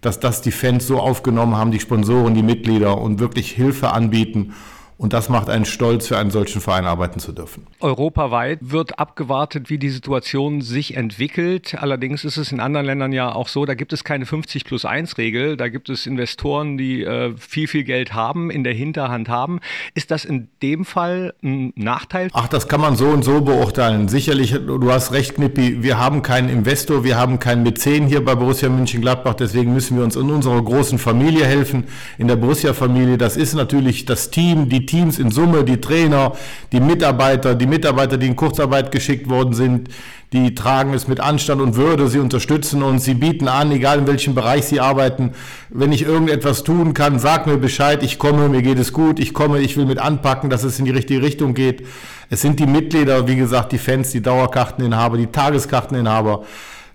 dass 0.00 0.20
das 0.20 0.40
die 0.40 0.52
Fans 0.52 0.86
so 0.86 0.98
aufgenommen 0.98 1.56
haben, 1.56 1.70
die 1.70 1.80
Sponsoren, 1.80 2.34
die 2.34 2.42
Mitglieder 2.42 2.96
und 2.98 3.20
wirklich 3.20 3.50
Hilfe 3.50 3.90
anbieten. 3.90 4.54
Und 5.00 5.14
das 5.14 5.30
macht 5.30 5.48
einen 5.48 5.64
stolz, 5.64 6.08
für 6.08 6.18
einen 6.18 6.30
solchen 6.30 6.60
Verein 6.60 6.84
arbeiten 6.84 7.20
zu 7.20 7.32
dürfen. 7.32 7.66
Europaweit 7.80 8.58
wird 8.60 8.98
abgewartet, 8.98 9.70
wie 9.70 9.78
die 9.78 9.88
Situation 9.88 10.60
sich 10.60 10.94
entwickelt. 10.94 11.74
Allerdings 11.80 12.22
ist 12.26 12.36
es 12.36 12.52
in 12.52 12.60
anderen 12.60 12.84
Ländern 12.84 13.10
ja 13.10 13.34
auch 13.34 13.48
so, 13.48 13.64
da 13.64 13.72
gibt 13.72 13.94
es 13.94 14.04
keine 14.04 14.26
50 14.26 14.66
plus 14.66 14.84
1 14.84 15.16
Regel. 15.16 15.56
Da 15.56 15.68
gibt 15.68 15.88
es 15.88 16.04
Investoren, 16.04 16.76
die 16.76 17.02
äh, 17.02 17.34
viel, 17.38 17.66
viel 17.66 17.84
Geld 17.84 18.12
haben, 18.12 18.50
in 18.50 18.62
der 18.62 18.74
Hinterhand 18.74 19.30
haben. 19.30 19.60
Ist 19.94 20.10
das 20.10 20.26
in 20.26 20.48
dem 20.62 20.84
Fall 20.84 21.32
ein 21.42 21.72
Nachteil? 21.76 22.28
Ach, 22.34 22.48
das 22.48 22.68
kann 22.68 22.82
man 22.82 22.94
so 22.94 23.06
und 23.06 23.22
so 23.22 23.40
beurteilen. 23.40 24.06
Sicherlich, 24.08 24.52
du 24.52 24.92
hast 24.92 25.12
recht, 25.12 25.36
Knippi, 25.36 25.82
wir 25.82 25.96
haben 25.96 26.20
keinen 26.20 26.50
Investor, 26.50 27.04
wir 27.04 27.16
haben 27.16 27.38
keinen 27.38 27.62
Mäzen 27.62 28.06
hier 28.06 28.22
bei 28.22 28.34
Borussia 28.34 28.68
München-Gladbach. 28.68 29.32
Deswegen 29.32 29.72
müssen 29.72 29.96
wir 29.96 30.04
uns 30.04 30.16
in 30.16 30.28
unserer 30.28 30.60
großen 30.62 30.98
Familie 30.98 31.46
helfen, 31.46 31.84
in 32.18 32.28
der 32.28 32.36
Borussia-Familie. 32.36 33.16
Das 33.16 33.38
ist 33.38 33.54
natürlich 33.54 34.04
das 34.04 34.30
Team, 34.30 34.68
die 34.68 34.89
Teams 34.90 35.20
in 35.20 35.30
Summe, 35.30 35.62
die 35.62 35.80
Trainer, 35.80 36.32
die 36.72 36.80
Mitarbeiter, 36.80 37.54
die 37.54 37.66
Mitarbeiter, 37.66 38.18
die 38.18 38.26
in 38.26 38.34
Kurzarbeit 38.34 38.90
geschickt 38.90 39.30
worden 39.30 39.54
sind, 39.54 39.88
die 40.32 40.54
tragen 40.54 40.94
es 40.94 41.06
mit 41.06 41.20
Anstand 41.20 41.60
und 41.60 41.76
Würde, 41.76 42.08
sie 42.08 42.18
unterstützen 42.18 42.82
uns, 42.82 43.04
sie 43.04 43.14
bieten 43.14 43.46
an, 43.46 43.70
egal 43.70 44.00
in 44.00 44.06
welchem 44.08 44.34
Bereich 44.34 44.64
sie 44.64 44.80
arbeiten, 44.80 45.32
wenn 45.70 45.92
ich 45.92 46.02
irgendetwas 46.02 46.64
tun 46.64 46.92
kann, 46.92 47.20
sag 47.20 47.46
mir 47.46 47.56
Bescheid, 47.56 48.02
ich 48.02 48.18
komme, 48.18 48.48
mir 48.48 48.62
geht 48.62 48.78
es 48.78 48.92
gut, 48.92 49.20
ich 49.20 49.32
komme, 49.32 49.60
ich 49.60 49.76
will 49.76 49.86
mit 49.86 49.98
anpacken, 49.98 50.50
dass 50.50 50.64
es 50.64 50.78
in 50.78 50.84
die 50.84 50.90
richtige 50.90 51.22
Richtung 51.22 51.54
geht. 51.54 51.86
Es 52.28 52.40
sind 52.40 52.58
die 52.58 52.66
Mitglieder, 52.66 53.28
wie 53.28 53.36
gesagt, 53.36 53.70
die 53.70 53.78
Fans, 53.78 54.10
die 54.10 54.22
Dauerkarteninhaber, 54.22 55.16
die 55.16 55.26
Tageskarteninhaber. 55.26 56.44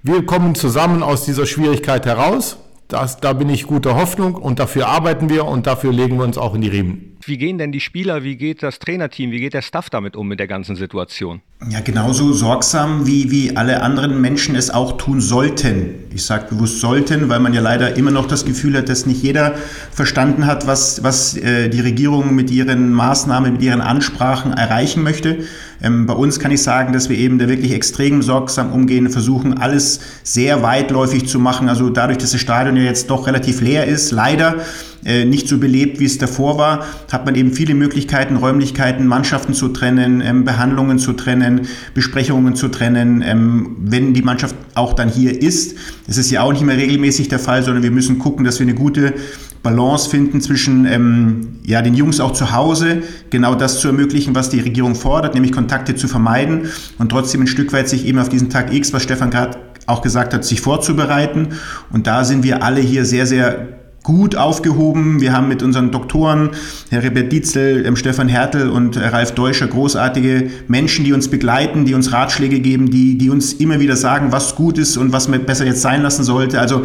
Wir 0.03 0.25
kommen 0.25 0.53
zusammen 0.55 1.01
aus 1.01 1.23
dieser 1.23 1.45
Schwierigkeit 1.45 2.05
heraus. 2.05 2.57
Das, 2.87 3.17
da 3.17 3.33
bin 3.33 3.49
ich 3.49 3.65
guter 3.65 3.95
Hoffnung 3.95 4.35
und 4.35 4.59
dafür 4.59 4.87
arbeiten 4.87 5.29
wir 5.29 5.45
und 5.45 5.65
dafür 5.65 5.91
legen 5.91 6.17
wir 6.17 6.25
uns 6.25 6.37
auch 6.37 6.53
in 6.53 6.61
die 6.61 6.67
Riemen. 6.67 7.14
Wie 7.27 7.37
gehen 7.39 7.57
denn 7.57 7.71
die 7.71 7.79
Spieler, 7.79 8.23
wie 8.23 8.35
geht 8.35 8.61
das 8.61 8.77
Trainerteam, 8.77 9.31
wie 9.31 9.39
geht 9.39 9.55
der 9.55 9.63
Staff 9.63 9.89
damit 9.89 10.15
um 10.15 10.27
mit 10.27 10.39
der 10.39 10.47
ganzen 10.47 10.75
Situation? 10.75 11.41
Ja, 11.69 11.79
genauso 11.79 12.33
sorgsam, 12.33 13.07
wie, 13.07 13.31
wie 13.31 13.57
alle 13.57 13.81
anderen 13.81 14.21
Menschen 14.21 14.55
es 14.55 14.69
auch 14.69 14.97
tun 14.97 15.21
sollten. 15.21 15.95
Ich 16.13 16.23
sage 16.23 16.49
bewusst 16.49 16.81
sollten, 16.81 17.27
weil 17.27 17.39
man 17.39 17.53
ja 17.53 17.61
leider 17.61 17.95
immer 17.95 18.11
noch 18.11 18.27
das 18.27 18.45
Gefühl 18.45 18.77
hat, 18.77 18.89
dass 18.89 19.07
nicht 19.07 19.23
jeder 19.23 19.55
verstanden 19.91 20.45
hat, 20.45 20.67
was, 20.67 21.01
was 21.01 21.35
äh, 21.35 21.69
die 21.69 21.79
Regierung 21.79 22.35
mit 22.35 22.51
ihren 22.51 22.93
Maßnahmen, 22.93 23.53
mit 23.53 23.61
ihren 23.63 23.81
Ansprachen 23.81 24.53
erreichen 24.53 25.01
möchte. 25.01 25.45
Ähm, 25.81 26.05
bei 26.05 26.13
uns 26.13 26.39
kann 26.39 26.51
ich 26.51 26.61
sagen, 26.61 26.93
dass 26.93 27.09
wir 27.09 27.17
eben 27.17 27.39
da 27.39 27.47
wirklich 27.47 27.71
extrem 27.71 28.21
sorgsam 28.21 28.71
umgehen, 28.71 29.09
versuchen 29.09 29.57
alles 29.57 29.99
sehr 30.23 30.61
weitläufig 30.61 31.27
zu 31.27 31.39
machen. 31.39 31.69
Also 31.69 31.89
dadurch, 31.89 32.19
dass 32.19 32.31
das 32.31 32.41
Stadion 32.41 32.75
ja 32.75 32.83
jetzt 32.83 33.09
doch 33.09 33.25
relativ 33.25 33.61
leer 33.61 33.87
ist, 33.87 34.11
leider 34.11 34.57
nicht 35.05 35.47
so 35.47 35.59
belebt, 35.59 35.99
wie 35.99 36.05
es 36.05 36.17
davor 36.17 36.57
war, 36.57 36.85
hat 37.11 37.25
man 37.25 37.35
eben 37.35 37.53
viele 37.53 37.75
Möglichkeiten, 37.75 38.37
Räumlichkeiten, 38.37 39.05
Mannschaften 39.05 39.53
zu 39.53 39.69
trennen, 39.69 40.21
ähm, 40.21 40.45
Behandlungen 40.45 40.97
zu 40.97 41.13
trennen, 41.13 41.67
Besprechungen 41.93 42.55
zu 42.55 42.69
trennen, 42.69 43.23
ähm, 43.25 43.75
wenn 43.79 44.13
die 44.13 44.23
Mannschaft 44.23 44.55
auch 44.73 44.93
dann 44.93 45.09
hier 45.09 45.41
ist. 45.41 45.75
Das 46.07 46.17
ist 46.17 46.31
ja 46.31 46.41
auch 46.41 46.51
nicht 46.51 46.63
mehr 46.63 46.77
regelmäßig 46.77 47.27
der 47.27 47.39
Fall, 47.39 47.63
sondern 47.63 47.83
wir 47.83 47.91
müssen 47.91 48.17
gucken, 48.17 48.45
dass 48.45 48.59
wir 48.59 48.65
eine 48.65 48.75
gute 48.75 49.13
Balance 49.61 50.09
finden 50.09 50.41
zwischen 50.41 50.85
ähm, 50.85 51.59
ja, 51.65 51.81
den 51.81 51.95
Jungs 51.95 52.19
auch 52.19 52.33
zu 52.33 52.51
Hause, 52.51 53.01
genau 53.29 53.55
das 53.55 53.79
zu 53.79 53.87
ermöglichen, 53.87 54.35
was 54.35 54.49
die 54.49 54.59
Regierung 54.59 54.95
fordert, 54.95 55.33
nämlich 55.33 55.51
Kontakte 55.51 55.95
zu 55.95 56.07
vermeiden 56.07 56.69
und 56.99 57.09
trotzdem 57.09 57.41
ein 57.41 57.47
Stück 57.47 57.73
weit 57.73 57.89
sich 57.89 58.05
eben 58.05 58.19
auf 58.19 58.29
diesen 58.29 58.49
Tag 58.49 58.73
X, 58.73 58.93
was 58.93 59.03
Stefan 59.03 59.31
gerade 59.31 59.57
auch 59.87 60.01
gesagt 60.01 60.33
hat, 60.33 60.43
sich 60.43 60.61
vorzubereiten. 60.61 61.49
Und 61.91 62.07
da 62.07 62.23
sind 62.23 62.43
wir 62.43 62.63
alle 62.63 62.81
hier 62.81 63.05
sehr, 63.05 63.27
sehr 63.27 63.84
gut 64.05 64.35
aufgehoben. 64.35 65.19
Wir 65.19 65.33
haben 65.33 65.47
mit 65.47 65.63
unseren 65.63 65.89
Doktoren, 65.89 66.51
Herr 66.91 67.01
Rebert 67.01 67.31
Dietzel, 67.31 67.91
Stefan 67.97 68.29
Hertel 68.29 68.69
und 68.69 68.97
Ralf 68.97 69.31
Deutscher, 69.31 69.65
großartige 69.65 70.51
Menschen, 70.67 71.03
die 71.05 71.11
uns 71.11 71.27
begleiten, 71.27 71.85
die 71.85 71.95
uns 71.95 72.13
Ratschläge 72.13 72.59
geben, 72.59 72.91
die, 72.91 73.17
die 73.17 73.31
uns 73.31 73.53
immer 73.53 73.79
wieder 73.79 73.95
sagen, 73.95 74.31
was 74.31 74.55
gut 74.55 74.77
ist 74.77 74.95
und 74.95 75.11
was 75.11 75.27
man 75.27 75.43
besser 75.45 75.65
jetzt 75.65 75.81
sein 75.81 76.03
lassen 76.03 76.23
sollte. 76.23 76.59
Also 76.59 76.83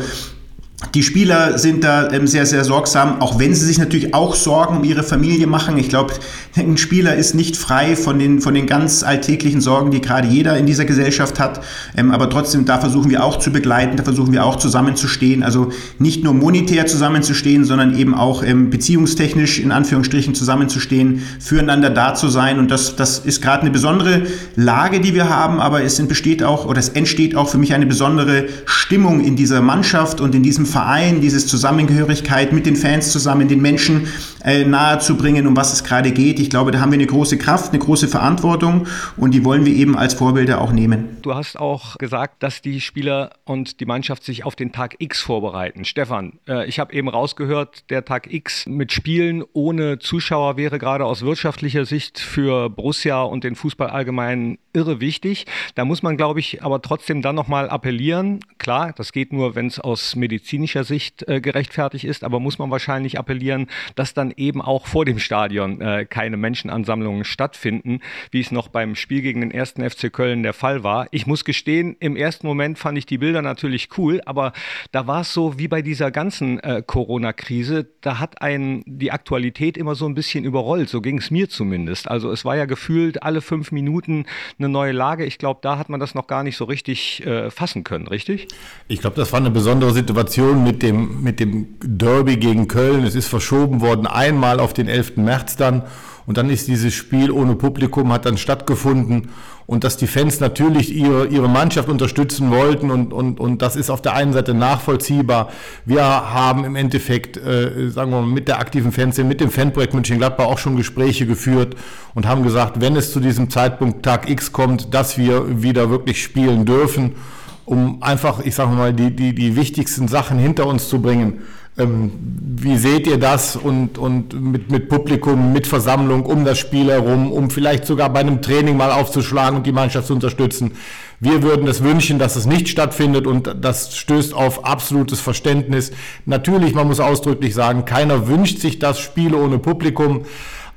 die 0.94 1.02
Spieler 1.02 1.58
sind 1.58 1.84
da 1.84 2.10
ähm, 2.10 2.26
sehr, 2.26 2.46
sehr 2.46 2.64
sorgsam, 2.64 3.20
auch 3.20 3.38
wenn 3.38 3.54
sie 3.54 3.66
sich 3.66 3.76
natürlich 3.76 4.14
auch 4.14 4.34
Sorgen 4.34 4.78
um 4.78 4.84
ihre 4.84 5.02
Familie 5.02 5.46
machen. 5.46 5.76
Ich 5.76 5.90
glaube, 5.90 6.14
ein 6.56 6.76
Spieler 6.76 7.14
ist 7.14 7.34
nicht 7.34 7.56
frei 7.56 7.94
von 7.94 8.18
den, 8.18 8.40
von 8.40 8.54
den 8.54 8.66
ganz 8.66 9.04
alltäglichen 9.04 9.60
Sorgen, 9.60 9.92
die 9.92 10.00
gerade 10.00 10.26
jeder 10.26 10.56
in 10.56 10.66
dieser 10.66 10.84
Gesellschaft 10.84 11.38
hat. 11.38 11.62
Ähm, 11.96 12.10
aber 12.10 12.28
trotzdem, 12.28 12.64
da 12.64 12.78
versuchen 12.78 13.08
wir 13.08 13.22
auch 13.24 13.38
zu 13.38 13.52
begleiten, 13.52 13.96
da 13.96 14.02
versuchen 14.02 14.32
wir 14.32 14.44
auch 14.44 14.56
zusammenzustehen. 14.56 15.44
Also 15.44 15.70
nicht 15.98 16.24
nur 16.24 16.34
monetär 16.34 16.86
zusammenzustehen, 16.86 17.64
sondern 17.64 17.96
eben 17.96 18.14
auch 18.14 18.42
ähm, 18.42 18.68
beziehungstechnisch 18.70 19.60
in 19.60 19.70
Anführungsstrichen 19.70 20.34
zusammenzustehen, 20.34 21.22
füreinander 21.38 21.90
da 21.90 22.14
zu 22.14 22.28
sein. 22.28 22.58
Und 22.58 22.70
das, 22.70 22.96
das 22.96 23.20
ist 23.20 23.42
gerade 23.42 23.62
eine 23.62 23.70
besondere 23.70 24.22
Lage, 24.56 25.00
die 25.00 25.14
wir 25.14 25.28
haben, 25.28 25.60
aber 25.60 25.82
es 25.82 26.00
besteht 26.08 26.42
auch 26.42 26.66
oder 26.66 26.80
es 26.80 26.88
entsteht 26.88 27.36
auch 27.36 27.48
für 27.48 27.58
mich 27.58 27.74
eine 27.74 27.86
besondere 27.86 28.46
Stimmung 28.64 29.20
in 29.20 29.36
dieser 29.36 29.60
Mannschaft 29.60 30.20
und 30.20 30.34
in 30.34 30.42
diesem 30.42 30.66
Verein, 30.66 31.20
diese 31.20 31.38
Zusammengehörigkeit 31.38 32.52
mit 32.52 32.66
den 32.66 32.74
Fans 32.74 33.12
zusammen, 33.12 33.48
den 33.48 33.60
Menschen 33.60 34.08
äh, 34.44 34.64
nahezubringen, 34.64 35.46
um 35.46 35.56
was 35.56 35.72
es 35.72 35.84
gerade 35.84 36.12
geht. 36.12 36.40
Ich 36.40 36.50
glaube, 36.50 36.70
da 36.70 36.80
haben 36.80 36.92
wir 36.92 36.98
eine 36.98 37.06
große 37.06 37.38
Kraft, 37.38 37.70
eine 37.70 37.78
große 37.78 38.08
Verantwortung 38.08 38.86
und 39.16 39.32
die 39.32 39.44
wollen 39.44 39.64
wir 39.66 39.74
eben 39.74 39.96
als 39.96 40.14
Vorbilder 40.14 40.60
auch 40.60 40.72
nehmen. 40.72 41.18
Du 41.22 41.34
hast 41.34 41.58
auch 41.58 41.96
gesagt, 41.98 42.42
dass 42.42 42.62
die 42.62 42.80
Spieler 42.80 43.30
und 43.44 43.80
die 43.80 43.86
Mannschaft 43.86 44.24
sich 44.24 44.44
auf 44.44 44.56
den 44.56 44.72
Tag 44.72 44.96
X 44.98 45.20
vorbereiten. 45.20 45.84
Stefan, 45.84 46.38
äh, 46.48 46.66
ich 46.66 46.78
habe 46.78 46.92
eben 46.92 47.08
rausgehört, 47.08 47.90
der 47.90 48.04
Tag 48.04 48.32
X 48.32 48.66
mit 48.66 48.92
Spielen 48.92 49.44
ohne 49.52 49.98
Zuschauer 49.98 50.56
wäre 50.56 50.78
gerade 50.78 51.04
aus 51.04 51.22
wirtschaftlicher 51.22 51.84
Sicht 51.84 52.18
für 52.18 52.70
Borussia 52.70 53.22
und 53.22 53.44
den 53.44 53.54
Fußball 53.54 53.90
allgemein 53.90 54.58
irre 54.72 55.00
wichtig. 55.00 55.46
Da 55.74 55.84
muss 55.84 56.02
man, 56.02 56.16
glaube 56.16 56.40
ich, 56.40 56.62
aber 56.62 56.82
trotzdem 56.82 57.22
dann 57.22 57.34
nochmal 57.34 57.68
appellieren. 57.68 58.40
Klar, 58.58 58.92
das 58.96 59.12
geht 59.12 59.32
nur, 59.32 59.54
wenn 59.54 59.66
es 59.66 59.80
aus 59.80 60.16
medizinischer 60.16 60.84
Sicht 60.84 61.28
äh, 61.28 61.40
gerechtfertigt 61.40 62.04
ist, 62.04 62.24
aber 62.24 62.40
muss 62.40 62.58
man 62.58 62.70
wahrscheinlich 62.70 63.18
appellieren, 63.18 63.68
dass 63.94 64.14
dann 64.14 64.32
eben 64.36 64.62
auch 64.62 64.86
vor 64.86 65.04
dem 65.04 65.18
Stadion 65.18 65.80
äh, 65.80 66.06
keine 66.06 66.36
Menschenansammlungen 66.36 67.24
stattfinden, 67.24 68.00
wie 68.30 68.40
es 68.40 68.50
noch 68.50 68.68
beim 68.68 68.94
Spiel 68.94 69.22
gegen 69.22 69.40
den 69.40 69.50
ersten 69.50 69.88
FC 69.88 70.12
Köln 70.12 70.42
der 70.42 70.52
Fall 70.52 70.82
war. 70.84 71.06
Ich 71.10 71.26
muss 71.26 71.44
gestehen, 71.44 71.96
im 72.00 72.16
ersten 72.16 72.46
Moment 72.46 72.78
fand 72.78 72.98
ich 72.98 73.06
die 73.06 73.18
Bilder 73.18 73.42
natürlich 73.42 73.88
cool, 73.98 74.20
aber 74.26 74.52
da 74.92 75.06
war 75.06 75.22
es 75.22 75.32
so 75.32 75.58
wie 75.58 75.68
bei 75.68 75.82
dieser 75.82 76.10
ganzen 76.10 76.60
äh, 76.60 76.82
Corona-Krise, 76.86 77.88
da 78.00 78.18
hat 78.18 78.42
einen 78.42 78.82
die 78.86 79.12
Aktualität 79.12 79.76
immer 79.76 79.94
so 79.94 80.06
ein 80.06 80.14
bisschen 80.14 80.44
überrollt, 80.44 80.88
so 80.88 81.00
ging 81.00 81.18
es 81.18 81.30
mir 81.30 81.48
zumindest. 81.48 82.08
Also 82.08 82.30
es 82.30 82.44
war 82.44 82.56
ja 82.56 82.66
gefühlt 82.66 83.22
alle 83.22 83.40
fünf 83.40 83.72
Minuten 83.72 84.26
eine 84.60 84.68
neue 84.68 84.92
Lage. 84.92 85.24
Ich 85.24 85.38
glaube, 85.38 85.60
da 85.62 85.78
hat 85.78 85.88
man 85.88 85.98
das 85.98 86.14
noch 86.14 86.26
gar 86.26 86.42
nicht 86.42 86.56
so 86.56 86.64
richtig 86.64 87.26
äh, 87.26 87.50
fassen 87.50 87.82
können, 87.82 88.06
richtig? 88.06 88.48
Ich 88.88 89.00
glaube, 89.00 89.16
das 89.16 89.32
war 89.32 89.40
eine 89.40 89.50
besondere 89.50 89.92
Situation 89.92 90.62
mit 90.62 90.82
dem, 90.82 91.22
mit 91.22 91.40
dem 91.40 91.78
Derby 91.80 92.36
gegen 92.36 92.68
Köln. 92.68 93.04
Es 93.04 93.14
ist 93.14 93.26
verschoben 93.26 93.80
worden, 93.80 94.06
einmal 94.06 94.60
auf 94.60 94.72
den 94.72 94.88
11. 94.88 95.16
März 95.16 95.56
dann. 95.56 95.82
Und 96.30 96.36
dann 96.36 96.48
ist 96.48 96.68
dieses 96.68 96.94
Spiel 96.94 97.32
ohne 97.32 97.56
Publikum, 97.56 98.12
hat 98.12 98.24
dann 98.24 98.38
stattgefunden. 98.38 99.30
Und 99.66 99.82
dass 99.82 99.96
die 99.96 100.06
Fans 100.06 100.38
natürlich 100.38 100.94
ihre, 100.94 101.26
ihre 101.26 101.48
Mannschaft 101.48 101.88
unterstützen 101.88 102.52
wollten. 102.52 102.92
Und, 102.92 103.12
und, 103.12 103.40
und 103.40 103.62
das 103.62 103.74
ist 103.74 103.90
auf 103.90 104.00
der 104.00 104.14
einen 104.14 104.32
Seite 104.32 104.54
nachvollziehbar. 104.54 105.48
Wir 105.84 106.04
haben 106.04 106.64
im 106.64 106.76
Endeffekt, 106.76 107.36
äh, 107.36 107.90
sagen 107.90 108.12
wir 108.12 108.20
mal, 108.20 108.28
mit 108.28 108.46
der 108.46 108.60
aktiven 108.60 108.92
Fanszene, 108.92 109.26
mit 109.26 109.40
dem 109.40 109.50
Fanprojekt 109.50 109.92
München-Gladbach 109.92 110.44
auch 110.44 110.58
schon 110.58 110.76
Gespräche 110.76 111.26
geführt 111.26 111.74
und 112.14 112.28
haben 112.28 112.44
gesagt, 112.44 112.80
wenn 112.80 112.94
es 112.94 113.12
zu 113.12 113.18
diesem 113.18 113.50
Zeitpunkt 113.50 114.04
Tag 114.04 114.30
X 114.30 114.52
kommt, 114.52 114.94
dass 114.94 115.18
wir 115.18 115.64
wieder 115.64 115.90
wirklich 115.90 116.22
spielen 116.22 116.64
dürfen, 116.64 117.16
um 117.64 118.04
einfach, 118.04 118.38
ich 118.38 118.54
sage 118.54 118.70
mal, 118.70 118.92
die, 118.92 119.10
die, 119.10 119.34
die 119.34 119.56
wichtigsten 119.56 120.06
Sachen 120.06 120.38
hinter 120.38 120.68
uns 120.68 120.88
zu 120.88 121.02
bringen 121.02 121.40
wie 121.86 122.76
seht 122.76 123.06
ihr 123.06 123.18
das 123.18 123.56
und, 123.56 123.98
und 123.98 124.40
mit, 124.40 124.70
mit 124.70 124.88
Publikum, 124.88 125.52
mit 125.52 125.66
Versammlung 125.66 126.26
um 126.26 126.44
das 126.44 126.58
Spiel 126.58 126.90
herum, 126.90 127.32
um 127.32 127.50
vielleicht 127.50 127.86
sogar 127.86 128.10
bei 128.10 128.20
einem 128.20 128.42
Training 128.42 128.76
mal 128.76 128.90
aufzuschlagen 128.90 129.56
und 129.56 129.66
die 129.66 129.72
Mannschaft 129.72 130.06
zu 130.06 130.14
unterstützen? 130.14 130.72
Wir 131.20 131.42
würden 131.42 131.68
es 131.68 131.82
wünschen, 131.82 132.18
dass 132.18 132.36
es 132.36 132.46
nicht 132.46 132.68
stattfindet 132.68 133.26
und 133.26 133.56
das 133.60 133.96
stößt 133.96 134.34
auf 134.34 134.64
absolutes 134.64 135.20
Verständnis. 135.20 135.92
Natürlich, 136.24 136.74
man 136.74 136.86
muss 136.86 137.00
ausdrücklich 137.00 137.54
sagen, 137.54 137.84
keiner 137.84 138.26
wünscht 138.26 138.58
sich 138.58 138.78
das 138.78 139.00
Spiel 139.00 139.34
ohne 139.34 139.58
Publikum. 139.58 140.24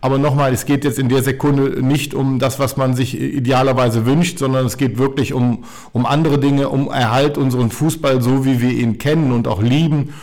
Aber 0.03 0.17
nochmal, 0.17 0.51
es 0.51 0.65
geht 0.65 0.83
jetzt 0.83 0.99
in 0.99 1.07
der 1.07 1.23
Sekunde 1.23 1.81
nicht 1.81 2.13
um 2.13 2.37
das, 2.37 2.59
was 2.59 2.75
man 2.75 2.93
sich 2.93 3.17
idealerweise 3.17 4.05
wünscht, 4.05 4.37
sondern 4.37 4.65
es 4.65 4.75
geht 4.75 4.97
wirklich 4.97 5.31
um, 5.31 5.63
um 5.93 6.05
andere 6.05 6.39
Dinge, 6.39 6.67
um 6.67 6.91
Erhalt 6.91 7.37
unseren 7.37 7.71
Fußball 7.71 8.21
so, 8.21 8.43
wie 8.43 8.59
wir 8.59 8.71
ihn 8.71 8.97
kennen 8.97 9.31
und 9.31 9.47
auch 9.47 9.61
lieben. 9.61 10.13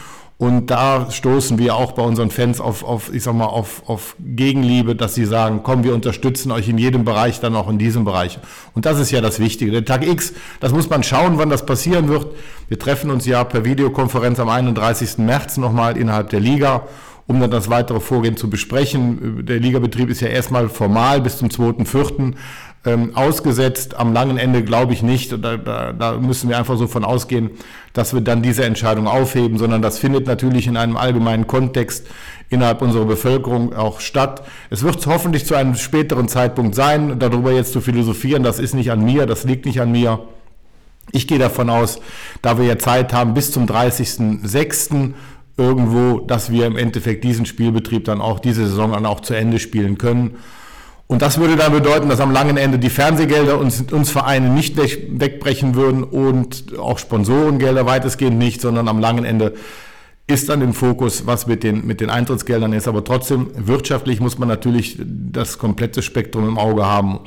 Und 0.40 0.68
da 0.68 1.10
stoßen 1.10 1.58
wir 1.58 1.74
auch 1.74 1.92
bei 1.92 2.02
unseren 2.02 2.30
Fans 2.30 2.62
auf, 2.62 2.82
auf 2.82 3.12
ich 3.12 3.24
sag 3.24 3.34
mal, 3.34 3.44
auf, 3.44 3.82
auf 3.86 4.16
Gegenliebe, 4.18 4.96
dass 4.96 5.14
sie 5.14 5.26
sagen, 5.26 5.60
komm, 5.62 5.84
wir 5.84 5.92
unterstützen 5.92 6.50
euch 6.50 6.66
in 6.66 6.78
jedem 6.78 7.04
Bereich, 7.04 7.40
dann 7.40 7.54
auch 7.54 7.68
in 7.68 7.76
diesem 7.76 8.06
Bereich. 8.06 8.38
Und 8.74 8.86
das 8.86 8.98
ist 8.98 9.10
ja 9.10 9.20
das 9.20 9.38
Wichtige. 9.38 9.70
Der 9.70 9.84
Tag 9.84 10.02
X, 10.02 10.32
das 10.58 10.72
muss 10.72 10.88
man 10.88 11.02
schauen, 11.02 11.36
wann 11.36 11.50
das 11.50 11.66
passieren 11.66 12.08
wird. 12.08 12.28
Wir 12.68 12.78
treffen 12.78 13.10
uns 13.10 13.26
ja 13.26 13.44
per 13.44 13.66
Videokonferenz 13.66 14.40
am 14.40 14.48
31. 14.48 15.18
März 15.18 15.58
nochmal 15.58 15.98
innerhalb 15.98 16.30
der 16.30 16.40
Liga, 16.40 16.84
um 17.26 17.38
dann 17.38 17.50
das 17.50 17.68
weitere 17.68 18.00
Vorgehen 18.00 18.38
zu 18.38 18.48
besprechen. 18.48 19.44
Der 19.44 19.60
Ligabetrieb 19.60 20.08
ist 20.08 20.22
ja 20.22 20.28
erstmal 20.28 20.70
formal 20.70 21.20
bis 21.20 21.36
zum 21.36 21.48
2.4 21.48 22.32
ähm, 22.84 23.14
ausgesetzt. 23.14 23.96
Am 23.96 24.12
langen 24.12 24.38
Ende 24.38 24.62
glaube 24.62 24.92
ich 24.92 25.02
nicht. 25.02 25.32
Da, 25.32 25.56
da, 25.56 25.92
da 25.92 26.12
müssen 26.18 26.48
wir 26.48 26.58
einfach 26.58 26.76
so 26.76 26.86
von 26.86 27.04
ausgehen, 27.04 27.50
dass 27.92 28.14
wir 28.14 28.20
dann 28.20 28.42
diese 28.42 28.64
Entscheidung 28.64 29.06
aufheben, 29.06 29.58
sondern 29.58 29.82
das 29.82 29.98
findet 29.98 30.26
natürlich 30.26 30.66
in 30.66 30.76
einem 30.76 30.96
allgemeinen 30.96 31.46
Kontext 31.46 32.06
innerhalb 32.48 32.82
unserer 32.82 33.04
Bevölkerung 33.04 33.74
auch 33.74 34.00
statt. 34.00 34.42
Es 34.70 34.82
wird 34.82 35.06
hoffentlich 35.06 35.46
zu 35.46 35.54
einem 35.54 35.76
späteren 35.76 36.28
Zeitpunkt 36.28 36.74
sein, 36.74 37.18
darüber 37.18 37.52
jetzt 37.52 37.72
zu 37.72 37.80
philosophieren, 37.80 38.42
das 38.42 38.58
ist 38.58 38.74
nicht 38.74 38.90
an 38.90 39.04
mir, 39.04 39.26
das 39.26 39.44
liegt 39.44 39.66
nicht 39.66 39.80
an 39.80 39.92
mir. 39.92 40.20
Ich 41.12 41.26
gehe 41.26 41.38
davon 41.38 41.70
aus, 41.70 42.00
da 42.42 42.58
wir 42.58 42.64
ja 42.64 42.78
Zeit 42.78 43.12
haben 43.12 43.34
bis 43.34 43.52
zum 43.52 43.66
30.06. 43.66 45.12
irgendwo, 45.56 46.20
dass 46.20 46.50
wir 46.50 46.66
im 46.66 46.76
Endeffekt 46.76 47.24
diesen 47.24 47.46
Spielbetrieb 47.46 48.04
dann 48.04 48.20
auch 48.20 48.40
diese 48.40 48.66
Saison 48.66 48.92
dann 48.92 49.06
auch 49.06 49.20
zu 49.20 49.34
Ende 49.34 49.58
spielen 49.58 49.98
können. 49.98 50.36
Und 51.10 51.22
das 51.22 51.40
würde 51.40 51.56
dann 51.56 51.72
bedeuten, 51.72 52.08
dass 52.08 52.20
am 52.20 52.30
langen 52.30 52.56
Ende 52.56 52.78
die 52.78 52.88
Fernsehgelder 52.88 53.58
uns, 53.58 53.82
uns 53.90 54.10
Vereine 54.10 54.48
nicht 54.48 54.76
wegbrechen 54.78 55.74
würden 55.74 56.04
und 56.04 56.78
auch 56.78 57.00
Sponsorengelder 57.00 57.84
weitestgehend 57.84 58.38
nicht, 58.38 58.60
sondern 58.60 58.86
am 58.86 59.00
langen 59.00 59.24
Ende 59.24 59.54
ist 60.28 60.48
dann 60.48 60.62
im 60.62 60.72
Fokus, 60.72 61.26
was 61.26 61.48
mit 61.48 61.64
den, 61.64 61.84
mit 61.84 62.00
den 62.00 62.10
Eintrittsgeldern 62.10 62.72
ist. 62.72 62.86
Aber 62.86 63.02
trotzdem, 63.02 63.50
wirtschaftlich 63.56 64.20
muss 64.20 64.38
man 64.38 64.46
natürlich 64.46 65.00
das 65.04 65.58
komplette 65.58 66.02
Spektrum 66.02 66.46
im 66.46 66.58
Auge 66.58 66.86
haben. 66.86 67.18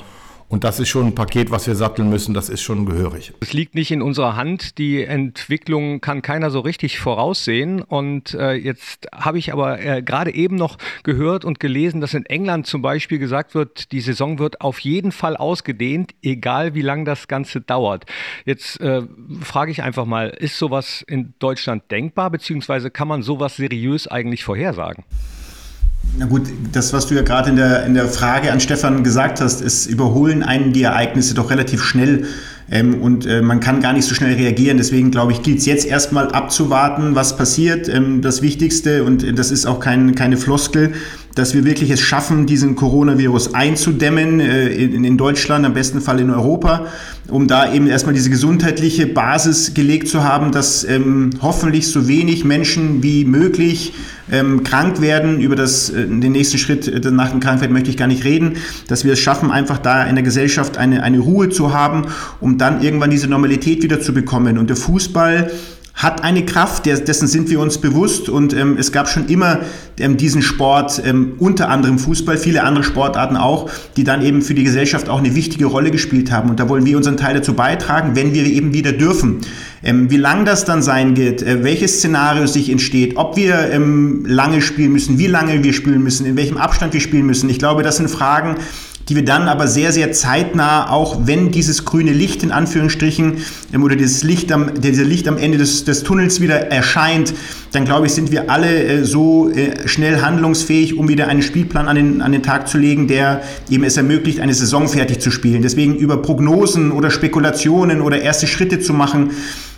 Und 0.53 0.63
das 0.63 0.79
ist 0.79 0.89
schon 0.89 1.07
ein 1.07 1.15
Paket, 1.15 1.49
was 1.49 1.65
wir 1.65 1.73
satteln 1.73 2.11
müssen, 2.11 2.35
das 2.35 2.47
ist 2.47 2.61
schon 2.61 2.85
gehörig. 2.85 3.33
Es 3.39 3.53
liegt 3.53 3.73
nicht 3.73 3.89
in 3.89 4.03
unserer 4.03 4.35
Hand. 4.35 4.77
Die 4.77 5.03
Entwicklung 5.03 5.99
kann 5.99 6.21
keiner 6.21 6.51
so 6.51 6.59
richtig 6.59 6.99
voraussehen. 6.99 7.81
Und 7.81 8.35
äh, 8.35 8.53
jetzt 8.53 9.07
habe 9.11 9.39
ich 9.39 9.51
aber 9.51 9.83
äh, 9.83 10.03
gerade 10.03 10.31
eben 10.31 10.55
noch 10.55 10.77
gehört 11.01 11.43
und 11.43 11.59
gelesen, 11.59 12.01
dass 12.01 12.13
in 12.13 12.27
England 12.27 12.67
zum 12.67 12.83
Beispiel 12.83 13.17
gesagt 13.17 13.55
wird, 13.55 13.91
die 13.91 13.99
Saison 13.99 14.37
wird 14.37 14.61
auf 14.61 14.77
jeden 14.81 15.11
Fall 15.11 15.37
ausgedehnt, 15.37 16.13
egal 16.21 16.75
wie 16.75 16.83
lange 16.83 17.05
das 17.05 17.27
Ganze 17.27 17.59
dauert. 17.59 18.05
Jetzt 18.45 18.79
äh, 18.79 19.01
frage 19.41 19.71
ich 19.71 19.81
einfach 19.81 20.05
mal, 20.05 20.29
ist 20.29 20.59
sowas 20.59 21.03
in 21.07 21.33
Deutschland 21.39 21.89
denkbar, 21.89 22.29
beziehungsweise 22.29 22.91
kann 22.91 23.07
man 23.07 23.23
sowas 23.23 23.55
seriös 23.55 24.07
eigentlich 24.07 24.43
vorhersagen? 24.43 25.03
Na 26.15 26.27
gut, 26.27 26.43
das, 26.71 26.93
was 26.93 27.07
du 27.07 27.15
ja 27.15 27.23
gerade 27.23 27.49
in 27.49 27.55
der, 27.55 27.85
in 27.85 27.95
der 27.95 28.07
Frage 28.07 28.51
an 28.51 28.59
Stefan 28.59 29.03
gesagt 29.03 29.41
hast, 29.41 29.61
ist, 29.61 29.87
überholen 29.87 30.43
einen 30.43 30.71
die 30.71 30.83
Ereignisse 30.83 31.33
doch 31.33 31.49
relativ 31.49 31.81
schnell 31.81 32.25
ähm, 32.69 33.01
und 33.01 33.25
äh, 33.25 33.41
man 33.41 33.59
kann 33.59 33.81
gar 33.81 33.93
nicht 33.93 34.05
so 34.05 34.13
schnell 34.13 34.35
reagieren. 34.35 34.77
Deswegen 34.77 35.09
glaube 35.09 35.31
ich, 35.31 35.41
gilt 35.41 35.59
es 35.59 35.65
jetzt 35.65 35.87
erstmal 35.87 36.31
abzuwarten, 36.31 37.15
was 37.15 37.35
passiert. 37.35 37.89
Ähm, 37.89 38.21
das 38.21 38.43
Wichtigste, 38.43 39.03
und 39.03 39.37
das 39.39 39.49
ist 39.49 39.65
auch 39.65 39.79
kein, 39.79 40.13
keine 40.13 40.37
Floskel, 40.37 40.93
dass 41.35 41.53
wir 41.53 41.65
wirklich 41.65 41.89
es 41.89 42.01
schaffen, 42.01 42.45
diesen 42.45 42.75
Coronavirus 42.75 43.53
einzudämmen, 43.53 44.39
äh, 44.39 44.67
in, 44.67 45.17
Deutschland, 45.17 45.65
am 45.65 45.73
besten 45.73 46.01
Fall 46.01 46.19
in 46.19 46.29
Europa, 46.29 46.87
um 47.27 47.47
da 47.47 47.73
eben 47.73 47.87
erstmal 47.87 48.13
diese 48.13 48.29
gesundheitliche 48.29 49.07
Basis 49.07 49.73
gelegt 49.73 50.07
zu 50.07 50.23
haben, 50.23 50.51
dass 50.51 50.83
ähm, 50.83 51.31
hoffentlich 51.41 51.87
so 51.87 52.07
wenig 52.07 52.45
Menschen 52.45 53.01
wie 53.01 53.25
möglich 53.25 53.93
ähm, 54.31 54.63
krank 54.63 55.01
werden. 55.01 55.39
Über 55.39 55.55
das, 55.55 55.89
äh, 55.89 56.05
den 56.05 56.31
nächsten 56.31 56.57
Schritt 56.57 56.87
äh, 56.87 57.11
nach 57.11 57.31
der 57.31 57.39
Krankheit 57.39 57.71
möchte 57.71 57.89
ich 57.89 57.97
gar 57.97 58.07
nicht 58.07 58.23
reden, 58.23 58.57
dass 58.87 59.03
wir 59.03 59.13
es 59.13 59.19
schaffen, 59.19 59.51
einfach 59.51 59.79
da 59.79 60.03
in 60.03 60.15
der 60.15 60.23
Gesellschaft 60.23 60.77
eine, 60.77 61.03
eine 61.03 61.19
Ruhe 61.19 61.49
zu 61.49 61.73
haben, 61.73 62.07
um 62.41 62.57
dann 62.57 62.81
irgendwann 62.81 63.09
diese 63.09 63.27
Normalität 63.27 63.81
wieder 63.81 63.99
zu 63.99 64.13
bekommen. 64.13 64.57
Und 64.57 64.69
der 64.69 64.77
Fußball 64.77 65.51
hat 65.93 66.23
eine 66.23 66.43
Kraft, 66.43 66.87
dessen 66.87 67.27
sind 67.27 67.49
wir 67.51 67.59
uns 67.59 67.77
bewusst 67.77 68.27
und 68.27 68.53
ähm, 68.53 68.77
es 68.79 68.91
gab 68.91 69.07
schon 69.07 69.27
immer 69.27 69.59
ähm, 69.99 70.17
diesen 70.17 70.41
Sport, 70.41 71.01
ähm, 71.05 71.33
unter 71.37 71.69
anderem 71.69 71.99
Fußball, 71.99 72.37
viele 72.37 72.63
andere 72.63 72.83
Sportarten 72.83 73.37
auch, 73.37 73.69
die 73.95 74.03
dann 74.03 74.23
eben 74.23 74.41
für 74.41 74.55
die 74.55 74.63
Gesellschaft 74.63 75.07
auch 75.07 75.19
eine 75.19 75.35
wichtige 75.35 75.65
Rolle 75.65 75.91
gespielt 75.91 76.31
haben 76.31 76.49
und 76.49 76.59
da 76.59 76.67
wollen 76.67 76.85
wir 76.85 76.97
unseren 76.97 77.15
Teil 77.15 77.35
dazu 77.35 77.53
beitragen, 77.53 78.15
wenn 78.15 78.33
wir 78.33 78.43
eben 78.45 78.73
wieder 78.73 78.91
dürfen. 78.91 79.41
Ähm, 79.83 80.09
wie 80.09 80.17
lang 80.17 80.45
das 80.45 80.65
dann 80.65 80.81
sein 80.81 81.15
wird, 81.15 81.43
äh, 81.43 81.63
welches 81.63 81.99
Szenario 81.99 82.47
sich 82.47 82.71
entsteht, 82.71 83.15
ob 83.15 83.37
wir 83.37 83.69
ähm, 83.71 84.25
lange 84.25 84.61
spielen 84.61 84.93
müssen, 84.93 85.19
wie 85.19 85.27
lange 85.27 85.63
wir 85.63 85.73
spielen 85.73 86.01
müssen, 86.01 86.25
in 86.25 86.35
welchem 86.35 86.57
Abstand 86.57 86.93
wir 86.93 87.01
spielen 87.01 87.27
müssen. 87.27 87.49
Ich 87.49 87.59
glaube, 87.59 87.83
das 87.83 87.97
sind 87.97 88.09
Fragen, 88.09 88.55
die 89.09 89.15
wir 89.15 89.25
dann 89.25 89.47
aber 89.47 89.67
sehr, 89.67 89.91
sehr 89.91 90.11
zeitnah, 90.11 90.89
auch 90.89 91.21
wenn 91.25 91.51
dieses 91.51 91.85
grüne 91.85 92.11
Licht 92.11 92.43
in 92.43 92.51
Anführungsstrichen 92.51 93.37
ähm, 93.73 93.83
oder 93.83 93.95
dieses 93.95 94.23
Licht 94.23 94.51
am, 94.51 94.81
dieser 94.81 95.03
Licht 95.03 95.27
am 95.27 95.37
Ende 95.37 95.57
des, 95.57 95.83
des 95.83 96.03
Tunnels 96.03 96.41
wieder 96.41 96.71
erscheint, 96.71 97.33
dann 97.71 97.85
glaube 97.85 98.07
ich, 98.07 98.13
sind 98.13 98.31
wir 98.31 98.49
alle 98.49 98.83
äh, 98.83 99.03
so 99.03 99.49
äh, 99.49 99.87
schnell 99.87 100.21
handlungsfähig, 100.21 100.97
um 100.97 101.09
wieder 101.09 101.27
einen 101.27 101.41
Spielplan 101.41 101.87
an 101.87 101.95
den, 101.95 102.21
an 102.21 102.31
den 102.31 102.43
Tag 102.43 102.67
zu 102.67 102.77
legen, 102.77 103.07
der 103.07 103.41
eben 103.69 103.83
es 103.83 103.97
ermöglicht, 103.97 104.39
eine 104.39 104.53
Saison 104.53 104.87
fertig 104.87 105.19
zu 105.19 105.31
spielen. 105.31 105.61
Deswegen 105.61 105.95
über 105.95 106.21
Prognosen 106.21 106.91
oder 106.91 107.11
Spekulationen 107.11 108.01
oder 108.01 108.21
erste 108.21 108.47
Schritte 108.47 108.79
zu 108.79 108.93
machen, 108.93 109.31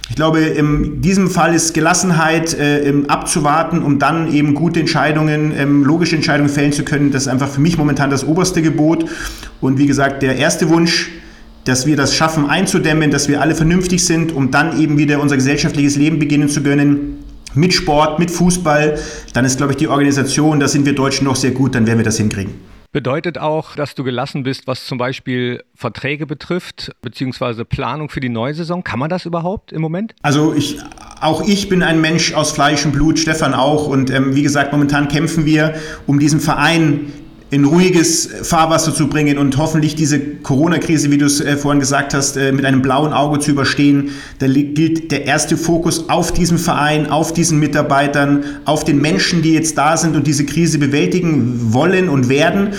ich 0.09 0.15
glaube, 0.15 0.39
in 0.39 1.01
diesem 1.01 1.29
Fall 1.29 1.55
ist 1.55 1.73
Gelassenheit 1.73 2.53
äh, 2.53 2.93
abzuwarten, 3.07 3.81
um 3.81 3.97
dann 3.97 4.31
eben 4.31 4.53
gute 4.53 4.79
Entscheidungen, 4.79 5.51
ähm, 5.57 5.83
logische 5.83 6.15
Entscheidungen 6.15 6.49
fällen 6.49 6.73
zu 6.73 6.83
können. 6.83 7.11
Das 7.11 7.23
ist 7.23 7.27
einfach 7.27 7.49
für 7.49 7.61
mich 7.61 7.77
momentan 7.77 8.11
das 8.11 8.23
oberste 8.23 8.61
Gebot. 8.61 9.05
Und 9.61 9.79
wie 9.79 9.87
gesagt, 9.87 10.21
der 10.21 10.37
erste 10.37 10.69
Wunsch, 10.69 11.09
dass 11.63 11.87
wir 11.87 11.97
das 11.97 12.15
schaffen 12.15 12.47
einzudämmen, 12.47 13.09
dass 13.09 13.27
wir 13.27 13.41
alle 13.41 13.55
vernünftig 13.55 14.05
sind, 14.05 14.31
um 14.31 14.51
dann 14.51 14.79
eben 14.79 14.99
wieder 14.99 15.19
unser 15.19 15.37
gesellschaftliches 15.37 15.95
Leben 15.95 16.19
beginnen 16.19 16.49
zu 16.49 16.61
können. 16.61 17.23
Mit 17.55 17.73
Sport, 17.73 18.19
mit 18.19 18.29
Fußball, 18.29 18.99
dann 19.33 19.45
ist, 19.45 19.57
glaube 19.57 19.73
ich, 19.73 19.77
die 19.77 19.87
Organisation, 19.87 20.59
da 20.59 20.67
sind 20.67 20.85
wir 20.85 20.93
Deutschen 20.93 21.25
noch 21.25 21.35
sehr 21.35 21.51
gut, 21.51 21.73
dann 21.73 21.87
werden 21.87 21.99
wir 21.99 22.05
das 22.05 22.17
hinkriegen. 22.17 22.53
Bedeutet 22.95 23.37
auch, 23.37 23.75
dass 23.75 23.93
du 23.93 24.05
gelassen 24.05 24.43
bist, 24.43 24.67
was 24.67 24.85
zum 24.85 24.97
Beispiel 24.97 25.61
Verträge 25.75 26.25
betrifft, 26.25 26.93
beziehungsweise 27.01 27.65
Planung 27.65 28.07
für 28.07 28.21
die 28.21 28.29
neue 28.29 28.53
Saison. 28.53 28.85
Kann 28.85 28.99
man 28.99 29.09
das 29.09 29.25
überhaupt 29.25 29.73
im 29.73 29.81
Moment? 29.81 30.15
Also 30.21 30.53
ich, 30.53 30.77
auch 31.19 31.45
ich 31.45 31.67
bin 31.67 31.83
ein 31.83 31.99
Mensch 31.99 32.33
aus 32.33 32.53
Fleisch 32.53 32.85
und 32.85 32.93
Blut, 32.93 33.19
Stefan 33.19 33.53
auch. 33.53 33.87
Und 33.87 34.11
ähm, 34.11 34.33
wie 34.33 34.43
gesagt, 34.43 34.71
momentan 34.71 35.09
kämpfen 35.09 35.45
wir, 35.45 35.75
um 36.07 36.19
diesen 36.19 36.39
Verein 36.39 37.11
in 37.51 37.63
ruhiges 37.63 38.27
Fahrwasser 38.41 38.93
zu 38.93 39.07
bringen 39.07 39.37
und 39.37 39.57
hoffentlich 39.57 39.95
diese 39.95 40.19
Corona-Krise, 40.19 41.11
wie 41.11 41.17
du 41.17 41.25
es 41.25 41.41
äh, 41.41 41.57
vorhin 41.57 41.79
gesagt 41.79 42.13
hast, 42.13 42.37
äh, 42.37 42.51
mit 42.51 42.65
einem 42.65 42.81
blauen 42.81 43.13
Auge 43.13 43.39
zu 43.39 43.51
überstehen. 43.51 44.11
Da 44.39 44.47
gilt 44.47 45.11
der 45.11 45.25
erste 45.25 45.55
Fokus 45.55 46.09
auf 46.09 46.31
diesem 46.31 46.57
Verein, 46.57 47.09
auf 47.09 47.33
diesen 47.33 47.59
Mitarbeitern, 47.59 48.43
auf 48.65 48.83
den 48.83 48.99
Menschen, 48.99 49.43
die 49.43 49.53
jetzt 49.53 49.77
da 49.77 49.95
sind 49.95 50.15
und 50.15 50.25
diese 50.25 50.45
Krise 50.45 50.79
bewältigen 50.79 51.73
wollen 51.73 52.09
und 52.09 52.29
werden. 52.29 52.73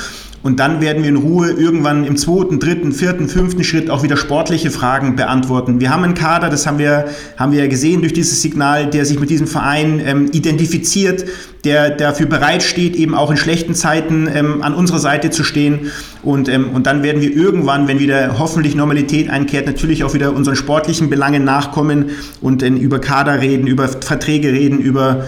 Und 0.47 0.61
dann 0.61 0.81
werden 0.81 1.03
wir 1.03 1.11
in 1.11 1.17
Ruhe 1.17 1.51
irgendwann 1.51 2.05
im 2.05 2.17
zweiten, 2.17 2.61
dritten, 2.61 2.93
vierten, 2.93 3.29
fünften 3.29 3.65
Schritt 3.65 3.91
auch 3.91 4.05
wieder 4.05 4.17
sportliche 4.17 4.71
Fragen 4.71 5.17
beantworten. 5.17 5.81
Wir 5.81 5.91
haben 5.91 6.05
einen 6.05 6.15
Kader, 6.15 6.51
das 6.51 6.69
haben 6.69 6.79
wir, 6.79 7.07
haben 7.37 7.51
wir 7.51 7.65
ja 7.65 7.67
gesehen 7.67 8.01
durch 8.01 8.13
dieses 8.13 8.43
Signal, 8.43 8.89
der 8.89 9.05
sich 9.07 9.19
mit 9.19 9.29
diesem 9.29 9.49
Verein 9.49 10.01
ähm, 10.07 10.31
identifiziert, 10.31 11.25
der 11.65 11.91
dafür 11.91 12.27
bereitsteht, 12.27 12.95
eben 12.95 13.17
auch 13.17 13.33
in 13.33 13.37
schlechten 13.37 13.75
Zeiten 13.75 14.29
ähm, 14.33 14.63
an 14.63 14.73
unserer 14.73 15.01
Seite 15.01 15.31
zu 15.31 15.43
stehen. 15.43 15.91
Und, 16.23 16.49
ähm, 16.49 16.71
und 16.73 16.87
dann 16.87 17.03
werden 17.03 17.21
wir 17.23 17.35
irgendwann, 17.35 17.89
wenn 17.89 17.99
wieder 17.99 18.39
hoffentlich 18.39 18.77
Normalität 18.77 19.29
einkehrt, 19.29 19.67
natürlich 19.67 20.05
auch 20.05 20.15
wieder 20.15 20.33
unseren 20.33 20.55
sportlichen 20.55 21.11
Belangen 21.11 21.43
nachkommen 21.43 22.11
und 22.41 22.63
äh, 22.63 22.69
über 22.69 23.01
Kader 23.01 23.41
reden, 23.41 23.67
über 23.67 23.89
Verträge 23.89 24.53
reden, 24.53 24.79
über 24.79 25.25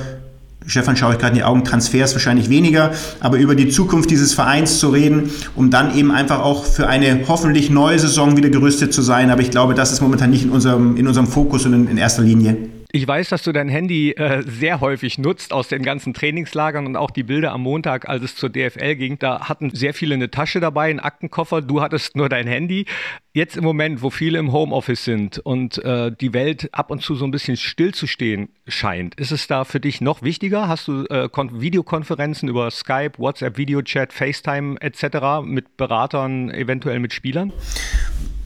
Stefan 0.69 0.97
schaue 0.97 1.15
ich 1.15 1.19
gerade 1.19 1.31
in 1.31 1.39
die 1.39 1.45
Augen, 1.45 1.65
Transfers 1.65 2.15
wahrscheinlich 2.15 2.51
weniger, 2.51 2.93
aber 3.21 3.39
über 3.39 3.55
die 3.55 3.71
Zukunft 3.71 4.11
dieses 4.11 4.35
Vereins 4.35 4.79
zu 4.79 4.91
reden, 4.91 5.31
um 5.57 5.71
dann 5.71 5.97
eben 5.97 6.13
einfach 6.13 6.41
auch 6.41 6.67
für 6.67 6.87
eine 6.87 7.21
hoffentlich 7.27 7.71
neue 7.71 7.99
Saison 7.99 8.37
wieder 8.37 8.51
gerüstet 8.51 8.93
zu 8.93 9.01
sein. 9.01 9.31
Aber 9.31 9.41
ich 9.41 9.51
glaube, 9.51 9.75
das 9.75 9.93
ist 9.93 10.03
momentan 10.03 10.31
nicht 10.31 10.45
in 10.45 10.51
unserem, 10.51 10.97
in 10.97 11.09
unserem 11.09 11.27
Fokus 11.27 11.65
und 11.65 11.73
in, 11.73 11.89
in 11.89 11.97
erster 11.97 12.23
Linie. 12.23 12.78
Ich 12.99 13.07
weiß, 13.07 13.29
dass 13.29 13.45
du 13.45 13.53
dein 13.53 13.69
Handy 13.69 14.11
äh, 14.11 14.43
sehr 14.43 14.81
häufig 14.81 15.19
nutzt 15.19 15.53
aus 15.53 15.69
den 15.69 15.85
ganzen 15.85 16.15
Trainingslagern 16.15 16.85
und 16.85 16.97
auch 16.97 17.13
die 17.13 17.23
Bilder 17.23 17.53
am 17.53 17.61
Montag, 17.61 18.09
als 18.09 18.25
es 18.25 18.35
zur 18.35 18.51
DFL 18.51 18.97
ging. 18.97 19.21
Da 19.21 19.49
hatten 19.49 19.71
sehr 19.71 19.95
viele 19.95 20.17
eine 20.17 20.33
Tasche 20.33 20.59
dabei, 20.59 20.91
einen 20.91 20.99
Aktenkoffer. 20.99 21.63
Du 21.63 21.81
hattest 21.81 22.17
nur 22.17 22.29
dein 22.29 22.49
Handy. 22.49 22.87
Jetzt 23.33 23.57
im 23.57 23.63
Moment, 23.63 24.03
wo 24.03 24.11
viele 24.11 24.41
im 24.41 24.51
Homeoffice 24.51 25.05
sind 25.05 25.39
und 25.39 25.79
äh, 25.85 26.11
die 26.11 26.33
Welt 26.33 26.71
ab 26.73 26.91
und 26.91 27.01
zu 27.01 27.15
so 27.15 27.25
ein 27.25 27.31
bisschen 27.31 27.57
stillzustehen 27.57 28.49
scheint, 28.67 29.15
ist 29.15 29.31
es 29.31 29.47
da 29.47 29.63
für 29.63 29.79
dich 29.79 30.01
noch 30.01 30.23
wichtiger? 30.23 30.67
Hast 30.67 30.89
du 30.89 31.05
äh, 31.05 31.29
Videokonferenzen 31.33 32.49
über 32.49 32.69
Skype, 32.73 33.13
WhatsApp, 33.19 33.59
Videochat, 33.59 34.13
FaceTime 34.13 34.75
etc. 34.81 35.45
mit 35.45 35.77
Beratern, 35.77 36.51
eventuell 36.51 36.99
mit 36.99 37.13
Spielern? 37.13 37.53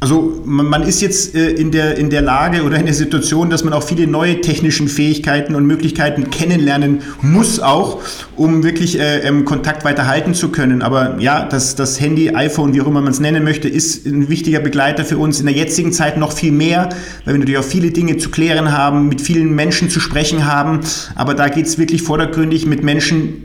Also 0.02 0.42
man 0.44 0.82
ist 0.82 1.00
jetzt 1.00 1.37
äh, 1.37 1.50
in, 1.50 1.71
der, 1.71 1.97
in 1.97 2.11
der 2.11 2.23
Lage 2.23 2.64
oder 2.64 2.76
in 2.76 2.87
der 2.87 2.94
Situation, 2.94 3.50
dass 3.50 3.62
man 3.62 3.73
auch 3.73 3.85
viele 3.85 4.09
neue 4.09 4.40
technischen 4.40 4.88
Fähigkeiten 4.88 5.54
und 5.54 5.64
Möglichkeiten 5.64 6.28
kennenlernen 6.28 7.02
muss 7.21 7.61
auch, 7.61 8.00
um 8.35 8.64
wirklich 8.64 8.99
äh, 8.99 9.21
ähm, 9.21 9.44
Kontakt 9.44 9.85
weiter 9.85 10.09
halten 10.09 10.35
zu 10.35 10.49
können. 10.49 10.82
Aber 10.82 11.21
ja, 11.21 11.44
das, 11.44 11.76
das 11.76 12.00
Handy, 12.00 12.35
iPhone, 12.35 12.75
wie 12.75 12.80
auch 12.80 12.88
immer 12.88 13.00
man 13.00 13.12
es 13.12 13.21
nennen 13.21 13.44
möchte, 13.44 13.68
ist 13.68 14.04
ein 14.04 14.28
wichtiger 14.28 14.59
Begleiter 14.59 15.04
für 15.04 15.18
uns 15.18 15.38
in 15.38 15.47
der 15.47 15.54
jetzigen 15.54 15.92
Zeit 15.92 16.16
noch 16.16 16.32
viel 16.32 16.50
mehr, 16.50 16.88
weil 17.25 17.35
wir 17.35 17.38
natürlich 17.38 17.61
auch 17.61 17.62
viele 17.62 17.92
Dinge 17.92 18.16
zu 18.16 18.30
klären 18.30 18.73
haben, 18.73 19.09
mit 19.09 19.21
vielen 19.21 19.54
Menschen 19.54 19.88
zu 19.88 20.00
sprechen 20.00 20.47
haben. 20.47 20.80
Aber 21.14 21.35
da 21.35 21.47
geht 21.47 21.66
es 21.66 21.78
wirklich 21.78 22.02
vordergründig 22.02 22.66
mit 22.66 22.82
Menschen 22.82 23.44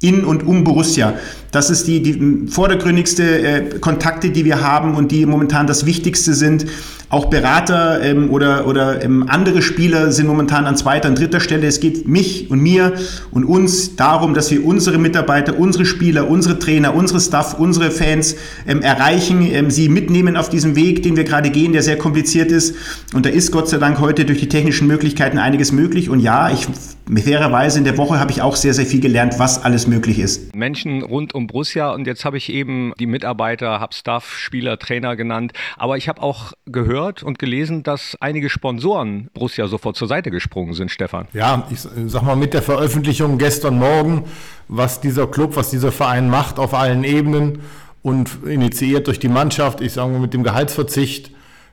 in 0.00 0.24
und 0.24 0.44
um 0.44 0.64
Borussia. 0.64 1.14
Das 1.52 1.68
ist 1.68 1.86
die, 1.86 2.02
die 2.02 2.46
vordergründigste 2.48 3.22
äh, 3.22 3.78
Kontakte, 3.78 4.30
die 4.30 4.46
wir 4.46 4.62
haben 4.62 4.94
und 4.94 5.12
die 5.12 5.26
momentan 5.26 5.66
das 5.66 5.84
Wichtigste 5.84 6.32
sind. 6.32 6.64
Auch 7.10 7.26
Berater 7.26 8.00
ähm, 8.02 8.30
oder, 8.30 8.66
oder 8.66 9.04
ähm, 9.04 9.26
andere 9.28 9.60
Spieler 9.60 10.12
sind 10.12 10.28
momentan 10.28 10.64
an 10.64 10.78
zweiter 10.78 11.10
und 11.10 11.18
dritter 11.18 11.40
Stelle. 11.40 11.66
Es 11.66 11.78
geht 11.78 12.08
mich 12.08 12.50
und 12.50 12.60
mir 12.60 12.94
und 13.32 13.44
uns 13.44 13.96
darum, 13.96 14.32
dass 14.32 14.50
wir 14.50 14.64
unsere 14.64 14.96
Mitarbeiter, 14.96 15.58
unsere 15.58 15.84
Spieler, 15.84 16.26
unsere 16.26 16.58
Trainer, 16.58 16.94
unsere 16.94 17.20
Staff, 17.20 17.58
unsere 17.58 17.90
Fans 17.90 18.34
ähm, 18.66 18.80
erreichen, 18.80 19.46
ähm, 19.52 19.70
sie 19.70 19.90
mitnehmen 19.90 20.38
auf 20.38 20.48
diesem 20.48 20.74
Weg, 20.74 21.02
den 21.02 21.18
wir 21.18 21.24
gerade 21.24 21.50
gehen, 21.50 21.74
der 21.74 21.82
sehr 21.82 21.98
kompliziert 21.98 22.50
ist. 22.50 22.74
Und 23.12 23.26
da 23.26 23.30
ist 23.30 23.52
Gott 23.52 23.68
sei 23.68 23.76
Dank 23.76 24.00
heute 24.00 24.24
durch 24.24 24.40
die 24.40 24.48
technischen 24.48 24.86
Möglichkeiten 24.86 25.36
einiges 25.36 25.70
möglich. 25.70 26.08
Und 26.08 26.20
ja, 26.20 26.50
ich 26.50 26.66
fairerweise 27.14 27.78
in 27.78 27.84
der 27.84 27.98
Woche 27.98 28.18
habe 28.18 28.30
ich 28.30 28.40
auch 28.42 28.56
sehr, 28.56 28.74
sehr 28.74 28.86
viel 28.86 29.00
gelernt, 29.00 29.38
was 29.38 29.62
alles 29.62 29.86
möglich 29.86 30.18
ist. 30.18 30.54
Menschen 30.54 31.02
rund 31.02 31.34
um 31.34 31.41
Borussia 31.46 31.90
und 31.92 32.06
jetzt 32.06 32.24
habe 32.24 32.36
ich 32.36 32.52
eben 32.52 32.92
die 32.98 33.06
Mitarbeiter, 33.06 33.80
habe 33.80 33.94
Staff, 33.94 34.36
Spieler, 34.36 34.78
Trainer 34.78 35.16
genannt. 35.16 35.52
Aber 35.76 35.96
ich 35.96 36.08
habe 36.08 36.22
auch 36.22 36.52
gehört 36.66 37.22
und 37.22 37.38
gelesen, 37.38 37.82
dass 37.82 38.16
einige 38.20 38.50
Sponsoren 38.50 39.28
Borussia 39.34 39.66
sofort 39.68 39.96
zur 39.96 40.08
Seite 40.08 40.30
gesprungen 40.30 40.74
sind, 40.74 40.90
Stefan. 40.90 41.26
Ja, 41.32 41.66
ich 41.70 41.80
sag 41.80 42.22
mal 42.22 42.36
mit 42.36 42.54
der 42.54 42.62
Veröffentlichung 42.62 43.38
gestern 43.38 43.78
Morgen, 43.78 44.24
was 44.68 45.00
dieser 45.00 45.26
Club, 45.26 45.56
was 45.56 45.70
dieser 45.70 45.92
Verein 45.92 46.30
macht 46.30 46.58
auf 46.58 46.74
allen 46.74 47.04
Ebenen 47.04 47.60
und 48.02 48.44
initiiert 48.44 49.06
durch 49.06 49.18
die 49.18 49.28
Mannschaft, 49.28 49.80
ich 49.80 49.92
sage 49.92 50.12
mal 50.12 50.20
mit 50.20 50.34
dem 50.34 50.42
Gehaltsverzicht, 50.42 51.30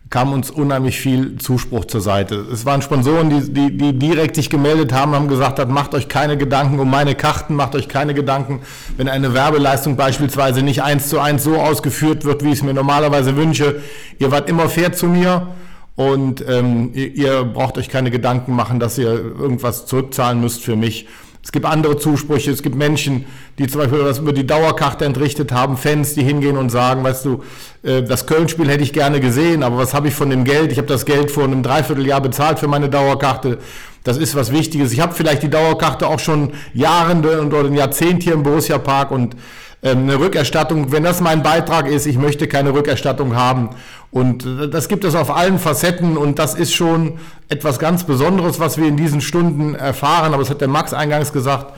kam 0.10 0.34
uns 0.34 0.50
unheimlich 0.50 1.00
viel 1.00 1.38
Zuspruch 1.38 1.86
zur 1.86 2.02
Seite. 2.02 2.36
Es 2.52 2.66
waren 2.66 2.82
Sponsoren, 2.82 3.30
die, 3.30 3.54
die, 3.54 3.78
die 3.78 3.94
direkt 3.94 4.36
sich 4.36 4.50
gemeldet 4.50 4.92
haben, 4.92 5.14
haben 5.14 5.28
gesagt, 5.28 5.60
hat, 5.60 5.70
macht 5.70 5.94
euch 5.94 6.08
keine 6.08 6.36
Gedanken 6.36 6.80
um 6.80 6.90
meine 6.90 7.14
Karten, 7.14 7.56
macht 7.56 7.76
euch 7.76 7.88
keine 7.88 8.16
Gedanken, 8.16 8.62
wenn 8.98 9.08
eine 9.08 9.36
Werbeleistung 9.36 9.98
beispielsweise 9.98 10.64
nicht 10.64 10.82
eins 10.82 11.10
zu 11.10 11.20
eins 11.20 11.44
so 11.44 11.58
ausgeführt 11.58 12.26
wird, 12.26 12.44
wie 12.44 12.48
ich 12.48 12.56
es 12.56 12.64
mir 12.64 12.74
normalerweise 12.74 13.36
wünsche. 13.36 13.82
Ihr 14.18 14.32
wart 14.32 14.50
immer 14.50 14.68
fair 14.68 14.94
zu 14.94 15.06
mir 15.06 15.50
und 15.96 16.44
ähm, 16.48 16.90
ihr, 16.94 17.16
ihr 17.16 17.44
braucht 17.44 17.78
euch 17.78 17.90
keine 17.90 18.10
Gedanken 18.10 18.56
machen, 18.56 18.80
dass 18.80 18.98
ihr 18.98 19.12
irgendwas 19.12 19.86
zurückzahlen 19.86 20.42
müsst 20.42 20.64
für 20.64 20.76
mich. 20.76 21.08
Es 21.42 21.54
gibt 21.54 21.66
andere 21.66 21.98
Zusprüche, 21.98 22.52
es 22.52 22.62
gibt 22.62 22.76
Menschen, 22.76 23.26
die 23.58 23.68
zum 23.68 23.82
Beispiel 23.82 24.04
was 24.04 24.20
über 24.20 24.34
die 24.34 24.46
Dauerkarte 24.46 25.06
entrichtet 25.06 25.52
haben, 25.52 25.78
Fans, 25.78 26.14
die 26.14 26.22
hingehen 26.22 26.58
und 26.58 26.70
sagen, 26.70 27.04
weißt 27.04 27.26
du, 27.26 27.44
äh, 27.82 28.04
das 28.04 28.28
Köln-Spiel 28.28 28.68
hätte 28.68 28.84
ich 28.84 28.92
gerne 28.92 29.20
gesehen, 29.20 29.64
aber 29.64 29.78
was 29.78 29.94
habe 29.94 30.10
ich 30.10 30.14
von 30.14 30.30
dem 30.30 30.44
Geld? 30.44 30.72
Ich 30.72 30.78
habe 30.78 30.88
das 30.88 31.06
Geld 31.06 31.32
vor 31.32 31.46
einem 31.46 31.64
Dreivierteljahr 31.64 32.22
bezahlt 32.22 32.60
für 32.60 32.68
meine 32.68 32.90
Dauerkarte. 32.90 33.60
Das 34.04 34.18
ist 34.18 34.36
was 34.36 34.52
Wichtiges. 34.52 34.92
Ich 34.92 35.00
habe 35.00 35.14
vielleicht 35.14 35.44
die 35.44 35.50
Dauerkarte 35.50 36.08
auch 36.08 36.20
schon 36.20 36.54
Jahre 36.74 37.16
oder 37.18 37.66
ein 37.66 37.74
Jahrzehnt 37.74 38.24
hier 38.24 38.34
im 38.34 38.44
Borussia 38.44 38.78
Park 38.78 39.12
und 39.12 39.36
eine 39.82 40.20
Rückerstattung, 40.20 40.92
wenn 40.92 41.04
das 41.04 41.22
mein 41.22 41.42
Beitrag 41.42 41.88
ist, 41.88 42.06
ich 42.06 42.18
möchte 42.18 42.48
keine 42.48 42.74
Rückerstattung 42.74 43.36
haben. 43.36 43.70
Und 44.12 44.46
das 44.72 44.88
gibt 44.90 45.04
es 45.06 45.16
auf 45.16 45.30
allen 45.36 45.60
Facetten 45.60 46.18
und 46.18 46.40
das 46.40 46.56
ist 46.56 46.74
schon 46.74 47.20
etwas 47.48 47.80
ganz 47.80 48.04
Besonderes, 48.04 48.60
was 48.60 48.78
wir 48.78 48.88
in 48.88 48.98
diesen 48.98 49.22
Stunden 49.22 49.76
erfahren. 49.76 50.34
Aber 50.34 50.42
es 50.42 50.50
hat 50.50 50.62
der 50.62 50.68
Max 50.68 50.94
eingangs 50.94 51.32
gesagt, 51.32 51.74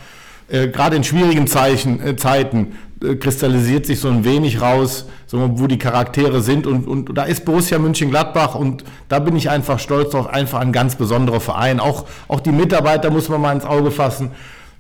äh, 0.48 0.68
gerade 0.68 0.96
in 0.96 1.04
schwierigen 1.04 1.46
Zeichen, 1.48 2.02
äh, 2.02 2.16
Zeiten 2.16 2.74
äh, 3.04 3.16
kristallisiert 3.16 3.86
sich 3.86 4.00
so 4.00 4.08
ein 4.08 4.24
wenig 4.24 4.62
raus, 4.62 5.08
wo 5.32 5.68
die 5.68 5.78
Charaktere 5.78 6.42
sind. 6.42 6.66
Und, 6.66 6.88
und 6.88 7.16
da 7.16 7.24
ist 7.24 7.46
Borussia 7.46 7.78
München-Gladbach 7.80 8.56
und 8.56 8.84
da 9.10 9.20
bin 9.20 9.36
ich 9.36 9.50
einfach 9.50 9.80
stolz 9.80 10.12
drauf, 10.12 10.28
einfach 10.28 10.60
ein 10.60 10.72
ganz 10.72 10.96
besonderer 10.96 11.40
Verein. 11.40 11.80
Auch, 11.80 12.06
auch 12.28 12.40
die 12.40 12.52
Mitarbeiter 12.52 13.12
muss 13.12 13.30
man 13.30 13.42
mal 13.42 13.54
ins 13.54 13.66
Auge 13.66 13.92
fassen 13.92 14.32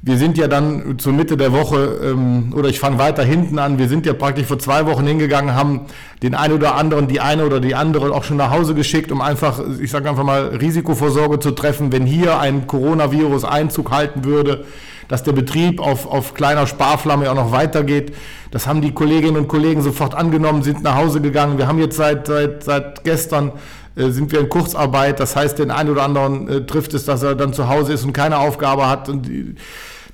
wir 0.04 0.18
sind 0.18 0.38
ja 0.38 0.48
dann 0.48 0.98
zur 0.98 1.14
Mitte 1.14 1.38
der 1.38 1.52
Woche, 1.52 2.00
ähm, 2.04 2.54
oder 2.56 2.70
ich 2.70 2.80
fange 2.80 2.98
weiter 2.98 3.24
hinten 3.24 3.60
an, 3.60 3.78
wir 3.78 3.88
sind 3.88 4.08
ja 4.08 4.14
praktisch 4.14 4.48
vor 4.48 4.58
zwei 4.58 4.88
Wochen 4.88 5.06
hingegangen, 5.06 5.54
haben 5.54 5.82
den 6.24 6.34
einen 6.34 6.56
oder 6.56 6.76
anderen, 6.76 7.08
die 7.08 7.20
eine 7.20 7.46
oder 7.46 7.60
die 7.60 7.76
andere 7.76 8.12
auch 8.12 8.24
schon 8.24 8.38
nach 8.38 8.50
Hause 8.50 8.74
geschickt, 8.74 9.12
um 9.12 9.22
einfach, 9.22 9.62
ich 9.80 9.92
sage 9.92 10.10
einfach 10.10 10.24
mal, 10.24 10.56
Risikovorsorge 10.60 11.40
zu 11.40 11.52
treffen, 11.52 11.92
wenn 11.92 12.06
hier 12.08 12.40
ein 12.40 12.66
Coronavirus 12.66 13.46
Einzug 13.46 13.92
halten 13.92 14.26
würde, 14.26 14.66
dass 15.08 15.24
der 15.24 15.34
Betrieb 15.34 15.80
auf, 15.80 16.08
auf 16.08 16.34
kleiner 16.34 16.66
Sparflamme 16.66 17.30
auch 17.30 17.36
noch 17.36 17.52
weitergeht. 17.52 18.16
Das 18.50 18.66
haben 18.66 18.82
die 18.82 18.94
Kolleginnen 18.94 19.36
und 19.36 19.48
Kollegen 19.50 19.82
sofort 19.82 20.16
angenommen, 20.16 20.64
sind 20.64 20.84
nach 20.84 20.96
Hause 20.96 21.22
gegangen. 21.22 21.58
Wir 21.58 21.68
haben 21.68 21.80
jetzt 21.80 21.98
seit, 21.98 22.28
seit, 22.28 22.64
seit 22.64 23.04
gestern 23.04 23.52
sind 23.96 24.32
wir 24.32 24.40
in 24.40 24.50
Kurzarbeit. 24.50 25.20
Das 25.20 25.36
heißt, 25.36 25.60
den 25.60 25.72
einen 25.72 25.90
oder 25.90 26.04
anderen 26.04 26.48
äh, 26.48 26.66
trifft 26.66 26.94
es, 26.94 27.06
dass 27.06 27.24
er 27.24 27.36
dann 27.36 27.54
zu 27.54 27.68
Hause 27.68 27.94
ist 27.94 28.06
und 28.06 28.14
keine 28.14 28.38
Aufgabe 28.38 28.90
hat. 28.90 29.10
Und 29.10 29.28
die, 29.28 29.56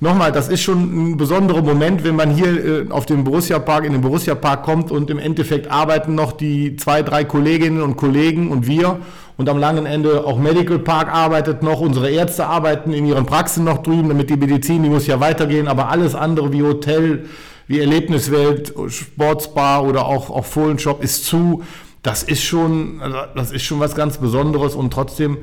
nochmal, 0.00 0.32
das 0.32 0.48
ist 0.48 0.62
schon 0.62 1.12
ein 1.12 1.16
besonderer 1.16 1.62
Moment, 1.62 2.04
wenn 2.04 2.16
man 2.16 2.30
hier 2.30 2.64
äh, 2.64 2.90
auf 2.90 3.06
dem 3.06 3.24
Borussia 3.24 3.58
Park, 3.58 3.84
in 3.84 3.92
den 3.92 4.00
Borussia 4.00 4.34
Park 4.34 4.64
kommt 4.64 4.90
und 4.90 5.10
im 5.10 5.18
Endeffekt 5.18 5.70
arbeiten 5.70 6.14
noch 6.14 6.32
die 6.32 6.76
zwei, 6.76 7.02
drei 7.02 7.24
Kolleginnen 7.24 7.82
und 7.82 7.96
Kollegen 7.96 8.50
und 8.50 8.66
wir. 8.66 8.98
Und 9.36 9.48
am 9.48 9.58
langen 9.58 9.86
Ende 9.86 10.24
auch 10.24 10.36
Medical 10.36 10.80
Park 10.80 11.14
arbeitet 11.14 11.62
noch, 11.62 11.80
unsere 11.80 12.10
Ärzte 12.10 12.46
arbeiten 12.46 12.92
in 12.92 13.06
ihren 13.06 13.24
Praxen 13.24 13.62
noch 13.62 13.84
drüben, 13.84 14.08
damit 14.08 14.30
die 14.30 14.36
Medizin, 14.36 14.82
die 14.82 14.88
muss 14.88 15.06
ja 15.06 15.20
weitergehen, 15.20 15.68
aber 15.68 15.90
alles 15.90 16.16
andere 16.16 16.52
wie 16.52 16.64
Hotel, 16.64 17.26
wie 17.68 17.78
Erlebniswelt, 17.78 18.74
Sportsbar 18.88 19.84
oder 19.84 20.06
auch, 20.06 20.30
auch 20.30 20.44
Fohlenshop 20.44 21.04
ist 21.04 21.24
zu. 21.26 21.62
Das 22.02 22.22
ist 22.22 22.42
schon, 22.42 23.00
also 23.00 23.18
das 23.34 23.50
ist 23.50 23.62
schon 23.62 23.80
was 23.80 23.94
ganz 23.94 24.18
Besonderes 24.18 24.74
und 24.74 24.92
trotzdem 24.92 25.38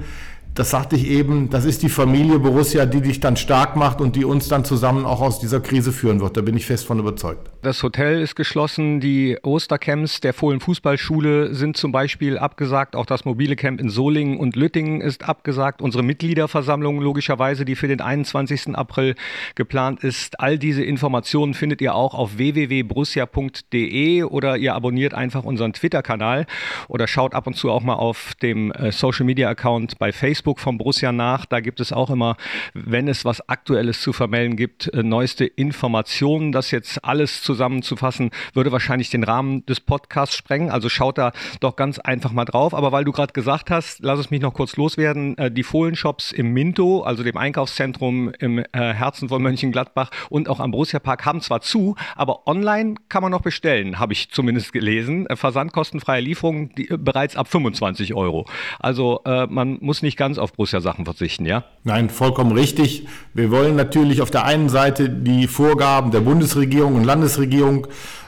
das 0.55 0.69
sagte 0.69 0.95
ich 0.95 1.07
eben, 1.09 1.49
das 1.49 1.65
ist 1.65 1.83
die 1.83 1.89
Familie 1.89 2.39
Borussia, 2.39 2.85
die 2.85 3.01
dich 3.01 3.19
dann 3.19 3.35
stark 3.35 3.75
macht 3.75 3.99
und 3.99 4.15
die 4.15 4.23
uns 4.23 4.47
dann 4.47 4.63
zusammen 4.63 5.05
auch 5.05 5.19
aus 5.19 5.39
dieser 5.39 5.59
Krise 5.59 5.91
führen 5.91 6.21
wird. 6.21 6.37
Da 6.37 6.41
bin 6.41 6.55
ich 6.55 6.65
fest 6.65 6.85
von 6.85 6.97
überzeugt. 6.97 7.49
Das 7.61 7.83
Hotel 7.83 8.21
ist 8.21 8.35
geschlossen, 8.35 9.01
die 9.01 9.37
Ostercamps 9.43 10.21
der 10.21 10.33
Fohlen 10.33 10.61
Fußballschule 10.61 11.53
sind 11.53 11.75
zum 11.75 11.91
Beispiel 11.91 12.37
abgesagt, 12.37 12.95
auch 12.95 13.05
das 13.05 13.25
mobile 13.25 13.57
Camp 13.57 13.81
in 13.81 13.89
Solingen 13.89 14.37
und 14.37 14.55
Lüttingen 14.55 15.01
ist 15.01 15.27
abgesagt. 15.27 15.81
Unsere 15.81 16.03
Mitgliederversammlung 16.03 17.01
logischerweise, 17.01 17.65
die 17.65 17.75
für 17.75 17.89
den 17.89 17.99
21. 17.99 18.75
April 18.77 19.15
geplant 19.55 20.05
ist. 20.05 20.39
All 20.39 20.57
diese 20.57 20.83
Informationen 20.83 21.53
findet 21.53 21.81
ihr 21.81 21.95
auch 21.95 22.13
auf 22.13 22.37
www.brussia.de 22.37 24.23
oder 24.23 24.55
ihr 24.55 24.73
abonniert 24.73 25.13
einfach 25.13 25.43
unseren 25.43 25.73
Twitter-Kanal 25.73 26.45
oder 26.87 27.07
schaut 27.07 27.33
ab 27.33 27.45
und 27.45 27.55
zu 27.57 27.71
auch 27.71 27.83
mal 27.83 27.95
auf 27.95 28.35
dem 28.41 28.71
äh, 28.71 28.93
Social 28.93 29.25
Media 29.25 29.49
Account 29.49 29.99
bei 29.99 30.13
Facebook 30.13 30.44
Facebook 30.45 30.59
von 30.59 30.77
Borussia 30.77 31.11
nach. 31.11 31.45
Da 31.47 31.59
gibt 31.59 31.79
es 31.79 31.91
auch 31.91 32.11
immer, 32.11 32.37
wenn 32.75 33.07
es 33.07 33.25
was 33.25 33.49
Aktuelles 33.49 33.99
zu 34.01 34.13
vermelden 34.13 34.55
gibt, 34.55 34.93
äh, 34.93 35.01
neueste 35.01 35.45
Informationen. 35.45 36.51
Das 36.51 36.69
jetzt 36.69 37.03
alles 37.03 37.41
zusammenzufassen, 37.41 38.29
würde 38.53 38.71
wahrscheinlich 38.71 39.09
den 39.09 39.23
Rahmen 39.23 39.65
des 39.65 39.79
Podcasts 39.79 40.35
sprengen. 40.35 40.69
Also 40.69 40.87
schaut 40.87 41.17
da 41.17 41.31
doch 41.61 41.75
ganz 41.75 41.97
einfach 41.97 42.31
mal 42.31 42.45
drauf. 42.45 42.75
Aber 42.75 42.91
weil 42.91 43.05
du 43.05 43.11
gerade 43.11 43.33
gesagt 43.33 43.71
hast, 43.71 44.03
lass 44.03 44.19
es 44.19 44.29
mich 44.29 44.39
noch 44.39 44.53
kurz 44.53 44.77
loswerden, 44.77 45.35
äh, 45.39 45.49
die 45.49 45.63
Fohlenshops 45.63 46.31
im 46.31 46.53
Minto, 46.53 47.01
also 47.01 47.23
dem 47.23 47.37
Einkaufszentrum 47.37 48.31
im 48.37 48.59
äh, 48.59 48.65
Herzen 48.71 49.29
von 49.29 49.41
Mönchengladbach 49.41 50.11
und 50.29 50.47
auch 50.47 50.59
am 50.59 50.69
Borussia 50.69 50.99
Park 50.99 51.25
haben 51.25 51.41
zwar 51.41 51.61
zu, 51.61 51.95
aber 52.15 52.45
online 52.45 52.95
kann 53.09 53.23
man 53.23 53.31
noch 53.31 53.41
bestellen, 53.41 53.97
habe 53.97 54.13
ich 54.13 54.29
zumindest 54.29 54.73
gelesen. 54.73 55.25
Versandkostenfreie 55.33 56.21
Lieferung 56.21 56.69
die, 56.75 56.85
bereits 56.85 57.35
ab 57.35 57.47
25 57.47 58.13
Euro. 58.13 58.45
Also 58.79 59.21
man 59.25 59.77
muss 59.81 60.01
nicht 60.01 60.17
ganz 60.17 60.34
ganz 60.35 60.37
auf 60.37 60.53
Borussia-Sachen 60.53 61.05
verzichten, 61.05 61.45
ja? 61.45 61.63
Nein, 61.83 62.09
vollkommen 62.09 62.51
richtig. 62.51 63.07
Wir 63.33 63.51
wollen 63.51 63.75
natürlich 63.75 64.21
auf 64.21 64.31
der 64.31 64.43
einen 64.43 64.69
Seite 64.69 65.09
die 65.09 65.47
Vorgaben 65.47 66.11
der 66.11 66.21
Bundesregierung 66.21 66.95
und 66.95 67.03
Landesregierung 67.03 67.87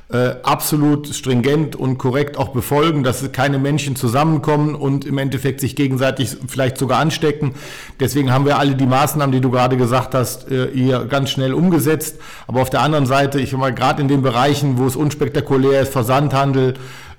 äh, 0.09 0.35
absolut 0.41 1.13
stringent 1.13 1.75
und 1.75 1.97
korrekt 1.97 2.37
auch 2.37 2.49
befolgen, 2.49 3.03
dass 3.03 3.29
keine 3.33 3.59
Menschen 3.59 3.97
zusammenkommen 3.97 4.73
und 4.73 5.03
im 5.03 5.17
Endeffekt 5.17 5.59
sich 5.59 5.75
gegenseitig 5.75 6.37
vielleicht 6.47 6.77
sogar 6.77 6.99
anstecken. 6.99 7.55
Deswegen 7.99 8.31
haben 8.31 8.45
wir 8.45 8.57
alle 8.57 8.75
die 8.75 8.85
Maßnahmen, 8.85 9.33
die 9.33 9.41
du 9.41 9.51
gerade 9.51 9.75
gesagt 9.75 10.15
hast, 10.15 10.49
äh, 10.49 10.69
hier 10.73 11.05
ganz 11.05 11.29
schnell 11.31 11.53
umgesetzt. 11.53 12.21
Aber 12.47 12.61
auf 12.61 12.69
der 12.69 12.81
anderen 12.81 13.05
Seite, 13.05 13.41
ich 13.41 13.51
mal 13.51 13.73
gerade 13.73 14.01
in 14.01 14.07
den 14.07 14.21
Bereichen, 14.21 14.77
wo 14.77 14.85
es 14.85 14.95
unspektakulär 14.95 15.81
ist, 15.81 15.91
Versandhandel, 15.91 16.75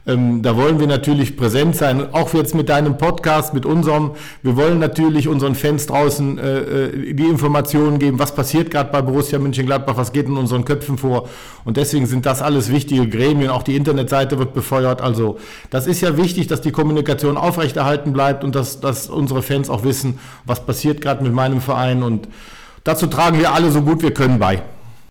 ähm, 0.09 0.41
da 0.41 0.57
wollen 0.57 0.81
wir 0.81 0.87
natürlich 0.87 1.37
präsent 1.37 1.77
sein, 1.77 2.15
auch 2.15 2.33
jetzt 2.33 2.55
mit 2.55 2.71
deinem 2.71 2.97
Podcast, 2.97 3.53
mit 3.53 3.67
unserem. 3.67 4.13
Wir 4.43 4.57
wollen 4.57 4.79
natürlich 4.79 5.29
unseren 5.29 5.55
Fans 5.55 5.87
draußen 5.87 6.39
äh, 6.39 6.59
äh 6.59 7.13
die 7.13 7.27
Informationen 7.27 7.99
geben, 7.99 8.19
was 8.19 8.35
passiert 8.35 8.71
gerade 8.71 8.91
bei 8.91 9.03
Borussia 9.03 9.39
Mönchengladbach, 9.39 9.99
was 9.99 10.13
geht 10.13 10.27
in 10.27 10.39
unseren 10.39 10.65
Köpfen 10.65 10.97
vor. 10.97 11.29
Und 11.67 11.77
deswegen 11.77 12.07
sind 12.07 12.25
das 12.25 12.41
alles 12.41 12.73
wichtige 12.73 13.07
Gremien. 13.07 13.51
Auch 13.51 13.63
die 13.63 13.77
Internetseite 13.77 14.39
wird 14.39 14.55
befeuert. 14.55 15.03
Also 15.03 15.39
das 15.69 15.87
ist 15.87 16.01
ja 16.01 16.17
wichtig, 16.17 16.47
dass 16.47 16.63
die 16.63 16.73
Kommunikation 16.73 17.37
aufrechterhalten 17.37 18.15
bleibt 18.15 18.45
und 18.45 18.55
dass, 18.55 18.81
dass 18.81 19.11
unsere 19.11 19.43
Fans 19.43 19.69
auch 19.69 19.85
wissen, 19.85 20.19
was 20.47 20.65
passiert 20.65 21.03
gerade 21.03 21.23
mit 21.23 21.35
meinem 21.35 21.61
Verein. 21.61 22.03
Und 22.03 22.29
dazu 22.83 23.09
tragen 23.09 23.39
wir 23.39 23.53
alle 23.53 23.71
so 23.71 23.83
gut 23.83 24.03
wir 24.03 24.15
können 24.15 24.39
bei. 24.39 24.63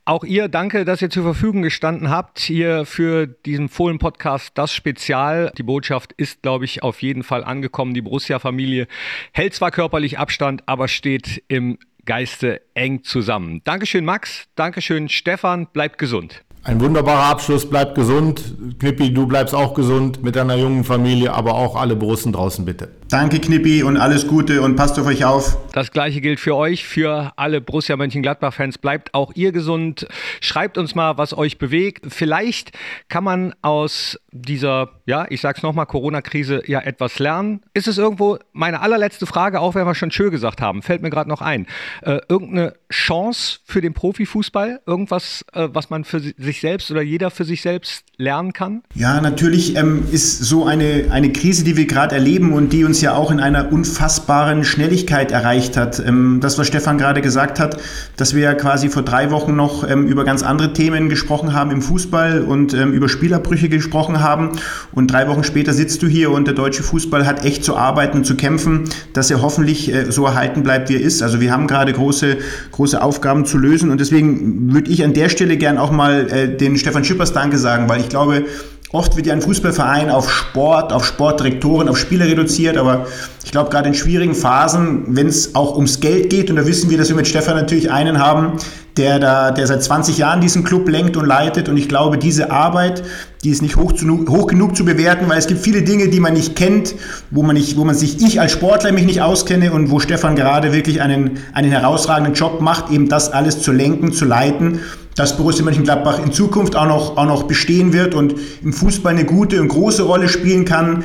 Auch 0.08 0.24
ihr 0.24 0.48
danke, 0.48 0.86
dass 0.86 1.02
ihr 1.02 1.10
zur 1.10 1.24
Verfügung 1.24 1.64
gestanden 1.64 2.10
habt 2.10 2.40
hier 2.40 2.86
für 2.86 3.28
diesen 3.28 3.68
Fohlen-Podcast, 3.68 4.52
das 4.54 4.74
Spezial. 4.74 5.52
Die 5.58 5.64
Botschaft 5.64 6.14
ist, 6.14 6.44
glaube 6.44 6.64
ich, 6.64 6.82
auf 6.82 7.02
jeden 7.02 7.24
Fall 7.24 7.44
angekommen. 7.44 7.94
Die 7.94 8.02
Borussia-Familie 8.02 8.88
hält 9.34 9.54
zwar 9.54 9.70
körperlich 9.70 10.18
Abstand, 10.18 10.64
aber 10.66 10.88
steht 10.88 11.44
im 11.50 11.78
Geiste 12.06 12.62
eng 12.74 13.04
zusammen. 13.04 13.60
Dankeschön, 13.66 14.06
Max. 14.06 14.46
Dankeschön, 14.56 15.10
Stefan. 15.10 15.68
Bleibt 15.74 15.98
gesund. 15.98 16.46
Ein 16.68 16.82
wunderbarer 16.82 17.30
Abschluss, 17.30 17.70
bleibt 17.70 17.96
gesund. 17.96 18.44
Knippi, 18.80 19.14
du 19.14 19.26
bleibst 19.26 19.56
auch 19.56 19.74
gesund 19.74 20.22
mit 20.22 20.36
deiner 20.36 20.56
jungen 20.58 20.84
Familie, 20.84 21.32
aber 21.32 21.56
auch 21.56 21.78
alle 21.78 21.96
Borussen 21.96 22.34
draußen 22.34 22.66
bitte. 22.66 22.90
Danke 23.10 23.40
Knippi 23.40 23.84
und 23.84 23.96
alles 23.96 24.28
Gute 24.28 24.62
und 24.62 24.76
passt 24.76 25.00
auf 25.00 25.08
euch 25.08 25.24
auf. 25.24 25.58
Das 25.72 25.92
gleiche 25.92 26.20
gilt 26.20 26.42
für 26.42 26.58
euch, 26.58 26.86
für 26.86 27.32
alle 27.38 27.62
Borussia 27.62 27.96
Mönchengladbach-Fans. 27.96 28.80
Bleibt 28.80 29.14
auch 29.14 29.32
ihr 29.34 29.54
gesund. 29.54 30.08
Schreibt 30.42 30.78
uns 30.78 30.94
mal, 30.94 31.18
was 31.18 31.34
euch 31.34 31.58
bewegt. 31.58 32.08
Vielleicht 32.10 32.74
kann 33.08 33.24
man 33.24 33.56
aus 33.62 34.20
dieser, 34.34 34.90
ja, 35.06 35.26
ich 35.30 35.40
sag's 35.40 35.64
nochmal, 35.64 35.86
Corona-Krise 35.86 36.64
ja 36.66 36.82
etwas 36.82 37.20
lernen. 37.20 37.62
Ist 37.74 37.88
es 37.88 37.98
irgendwo, 37.98 38.40
meine 38.52 38.82
allerletzte 38.82 39.26
Frage, 39.26 39.62
auch 39.62 39.74
wenn 39.74 39.86
wir 39.86 39.96
schon 39.96 40.12
schön 40.12 40.32
gesagt 40.32 40.60
haben, 40.60 40.82
fällt 40.82 41.02
mir 41.02 41.10
gerade 41.10 41.30
noch 41.30 41.42
ein. 41.42 41.66
Äh, 42.02 42.20
irgendeine 42.28 42.74
Chance 42.92 43.60
für 43.64 43.80
den 43.80 43.94
Profifußball? 43.94 44.82
Irgendwas, 44.86 45.46
äh, 45.54 45.70
was 45.72 45.90
man 45.90 46.04
für 46.04 46.20
sich 46.20 46.57
selbst 46.62 46.92
oder 46.92 47.02
jeder 47.02 47.32
für 47.32 47.46
sich 47.46 47.62
selbst 47.62 48.04
lernen 48.18 48.52
kann? 48.52 48.82
Ja, 48.96 49.22
natürlich 49.22 49.76
ähm, 49.76 50.04
ist 50.12 50.40
so 50.44 50.66
eine, 50.66 51.06
eine 51.12 51.32
Krise, 51.32 51.64
die 51.64 51.78
wir 51.78 51.86
gerade 51.86 52.16
erleben 52.16 52.54
und 52.54 52.74
die 52.74 52.84
uns 52.84 53.00
ja 53.02 53.14
auch 53.14 53.30
in 53.32 53.40
einer 53.40 53.72
unfassbaren 53.72 54.64
Schnelligkeit 54.64 55.32
erreicht 55.32 55.78
hat. 55.78 56.00
Ähm, 56.00 56.40
das, 56.42 56.58
was 56.58 56.68
Stefan 56.68 56.98
gerade 56.98 57.22
gesagt 57.22 57.60
hat, 57.60 57.78
dass 58.16 58.34
wir 58.34 58.42
ja 58.42 58.54
quasi 58.56 58.90
vor 58.90 59.04
drei 59.04 59.30
Wochen 59.30 59.56
noch 59.56 59.88
ähm, 59.88 60.08
über 60.08 60.26
ganz 60.26 60.42
andere 60.42 60.74
Themen 60.74 61.10
gesprochen 61.10 61.54
haben 61.54 61.70
im 61.70 61.82
Fußball 61.82 62.42
und 62.42 62.74
ähm, 62.74 62.92
über 62.92 63.08
Spielerbrüche 63.08 63.70
gesprochen 63.70 64.22
haben. 64.22 64.58
Und 64.92 65.12
drei 65.12 65.28
Wochen 65.28 65.44
später 65.44 65.74
sitzt 65.74 66.02
du 66.02 66.08
hier 66.08 66.32
und 66.32 66.48
der 66.48 66.56
deutsche 66.56 66.82
Fußball 66.82 67.28
hat 67.28 67.46
echt 67.46 67.64
zu 67.64 67.78
arbeiten 67.78 68.24
zu 68.24 68.36
kämpfen, 68.36 68.86
dass 69.14 69.30
er 69.30 69.44
hoffentlich 69.44 69.94
äh, 69.94 70.12
so 70.12 70.26
erhalten 70.26 70.64
bleibt, 70.64 70.90
wie 70.90 70.96
er 70.96 71.02
ist. 71.02 71.22
Also 71.22 71.40
wir 71.40 71.52
haben 71.52 71.68
gerade 71.68 71.94
große, 71.94 72.38
große 72.72 73.00
Aufgaben 73.00 73.46
zu 73.46 73.60
lösen 73.60 73.92
und 73.92 74.02
deswegen 74.02 74.74
würde 74.74 74.90
ich 74.90 75.04
an 75.04 75.14
der 75.14 75.30
Stelle 75.30 75.58
gern 75.58 75.78
auch 75.78 75.92
mal 75.92 76.32
äh, 76.32 76.47
den 76.48 76.78
Stefan 76.78 77.04
Schippers 77.04 77.34
Danke 77.34 77.58
sagen, 77.58 77.90
weil 77.90 78.02
ich 78.02 78.10
glaube, 78.10 78.46
Oft 78.94 79.18
wird 79.18 79.28
ja 79.28 79.34
ein 79.34 79.42
Fußballverein 79.42 80.10
auf 80.10 80.32
Sport, 80.32 80.94
auf 80.94 81.06
Sportdirektoren, 81.06 81.90
auf 81.90 81.98
Spieler 81.98 82.26
reduziert, 82.26 82.78
aber 82.78 83.06
ich 83.44 83.52
glaube, 83.52 83.70
gerade 83.70 83.90
in 83.90 83.94
schwierigen 83.94 84.34
Phasen, 84.34 85.04
wenn 85.10 85.28
es 85.28 85.56
auch 85.56 85.76
ums 85.76 86.00
Geld 86.00 86.30
geht, 86.30 86.50
und 86.50 86.56
da 86.56 86.66
wissen 86.66 86.90
wir, 86.90 86.98
dass 86.98 87.10
wir 87.10 87.18
mit 87.18 87.28
Stefan 87.28 87.58
natürlich 87.58 87.92
einen 87.92 88.18
haben, 88.18 88.54
der 88.96 89.20
da, 89.20 89.52
der 89.52 89.68
seit 89.68 89.84
20 89.84 90.18
Jahren 90.18 90.40
diesen 90.40 90.64
Club 90.64 90.88
lenkt 90.88 91.18
und 91.18 91.26
leitet, 91.26 91.68
und 91.68 91.76
ich 91.76 91.90
glaube, 91.90 92.18
diese 92.18 92.50
Arbeit, 92.50 93.04
die 93.44 93.50
ist 93.50 93.62
nicht 93.62 93.76
hoch, 93.76 93.92
zu, 93.92 94.08
hoch 94.30 94.48
genug 94.48 94.78
zu 94.78 94.86
bewerten, 94.86 95.28
weil 95.28 95.38
es 95.38 95.48
gibt 95.48 95.60
viele 95.60 95.82
Dinge, 95.82 96.08
die 96.08 96.22
man 96.22 96.32
nicht 96.32 96.56
kennt, 96.56 96.96
wo 97.30 97.44
man 97.44 97.58
nicht, 97.58 97.76
wo 97.76 97.84
man 97.84 97.94
sich, 97.94 98.22
ich 98.22 98.40
als 98.40 98.54
Sportler 98.54 98.94
mich 98.94 99.06
nicht 99.06 99.22
auskenne 99.22 99.74
und 99.74 99.92
wo 99.92 100.00
Stefan 100.00 100.38
gerade 100.38 100.72
wirklich 100.72 101.02
einen, 101.02 101.40
einen 101.52 101.72
herausragenden 101.72 102.36
Job 102.36 102.62
macht, 102.62 102.90
eben 102.90 103.10
das 103.10 103.34
alles 103.34 103.62
zu 103.62 103.74
lenken, 103.74 104.14
zu 104.14 104.24
leiten 104.24 104.80
dass 105.18 105.36
Borussia 105.36 105.66
Mönchengladbach 105.66 106.24
in 106.24 106.32
Zukunft 106.32 106.76
auch 106.76 106.86
noch, 106.86 107.18
auch 107.18 107.26
noch 107.26 107.44
bestehen 107.44 107.92
wird 107.92 108.14
und 108.14 108.36
im 108.64 108.72
Fußball 108.72 109.14
eine 109.14 109.26
gute 109.26 109.60
und 109.60 109.68
große 109.68 110.04
Rolle 110.04 110.30
spielen 110.30 110.64
kann. 110.64 111.04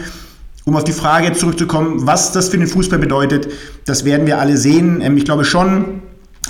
Um 0.64 0.76
auf 0.76 0.84
die 0.84 0.92
Frage 0.92 1.32
zurückzukommen, 1.32 2.06
was 2.06 2.30
das 2.30 2.50
für 2.50 2.58
den 2.58 2.68
Fußball 2.68 2.98
bedeutet, 2.98 3.48
das 3.86 4.04
werden 4.04 4.26
wir 4.26 4.38
alle 4.38 4.56
sehen. 4.58 5.00
Ähm, 5.00 5.16
ich 5.16 5.24
glaube 5.24 5.44
schon, 5.44 6.02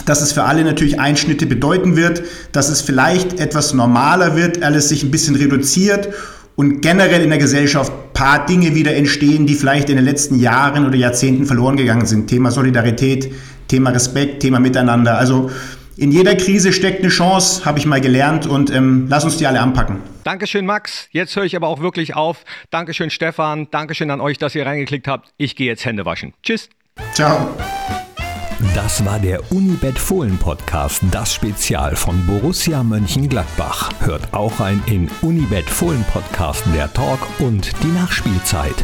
dass 0.04 0.20
es 0.20 0.32
für 0.32 0.42
alle 0.42 0.64
natürlich 0.64 0.98
Einschnitte 0.98 1.46
bedeuten 1.46 1.96
wird, 1.96 2.24
dass 2.50 2.68
es 2.68 2.80
vielleicht 2.80 3.38
etwas 3.38 3.72
normaler 3.72 4.36
wird, 4.36 4.62
alles 4.62 4.88
sich 4.88 5.04
ein 5.04 5.12
bisschen 5.12 5.36
reduziert 5.36 6.08
und 6.56 6.82
generell 6.82 7.22
in 7.22 7.30
der 7.30 7.38
Gesellschaft 7.38 7.92
ein 7.92 8.12
paar 8.12 8.44
Dinge 8.44 8.74
wieder 8.74 8.94
entstehen, 8.94 9.46
die 9.46 9.54
vielleicht 9.54 9.88
in 9.88 9.96
den 9.96 10.04
letzten 10.04 10.38
Jahren 10.38 10.84
oder 10.84 10.96
Jahrzehnten 10.96 11.46
verloren 11.46 11.76
gegangen 11.76 12.06
sind. 12.06 12.26
Thema 12.26 12.50
Solidarität, 12.50 13.32
Thema 13.68 13.90
Respekt, 13.90 14.40
Thema 14.40 14.58
Miteinander. 14.58 15.16
Also 15.16 15.50
in 15.96 16.12
jeder 16.12 16.34
Krise 16.34 16.72
steckt 16.72 17.00
eine 17.00 17.08
Chance, 17.08 17.64
habe 17.64 17.78
ich 17.78 17.86
mal 17.86 18.00
gelernt 18.00 18.46
und 18.46 18.70
ähm, 18.70 19.06
lass 19.08 19.24
uns 19.24 19.36
die 19.36 19.46
alle 19.46 19.60
anpacken. 19.60 19.98
Dankeschön, 20.24 20.66
Max. 20.66 21.08
Jetzt 21.10 21.36
höre 21.36 21.44
ich 21.44 21.56
aber 21.56 21.68
auch 21.68 21.80
wirklich 21.80 22.14
auf. 22.14 22.44
Dankeschön, 22.70 23.10
Stefan. 23.10 23.68
Dankeschön 23.70 24.10
an 24.10 24.20
euch, 24.20 24.38
dass 24.38 24.54
ihr 24.54 24.64
reingeklickt 24.64 25.08
habt. 25.08 25.32
Ich 25.36 25.56
gehe 25.56 25.66
jetzt 25.66 25.84
Hände 25.84 26.04
waschen. 26.04 26.32
Tschüss. 26.42 26.68
Ciao. 27.12 27.54
Das 28.74 29.04
war 29.04 29.18
der 29.18 29.52
Unibet 29.52 29.98
Fohlen 29.98 30.38
Podcast, 30.38 31.02
das 31.10 31.34
Spezial 31.34 31.96
von 31.96 32.24
Borussia 32.26 32.82
Mönchengladbach. 32.82 33.90
Hört 34.00 34.32
auch 34.32 34.60
ein 34.60 34.82
in 34.86 35.10
Unibet 35.20 35.68
Fohlen 35.68 36.04
Podcast 36.12 36.64
der 36.74 36.92
Talk 36.92 37.18
und 37.40 37.70
die 37.82 37.88
Nachspielzeit. 37.88 38.76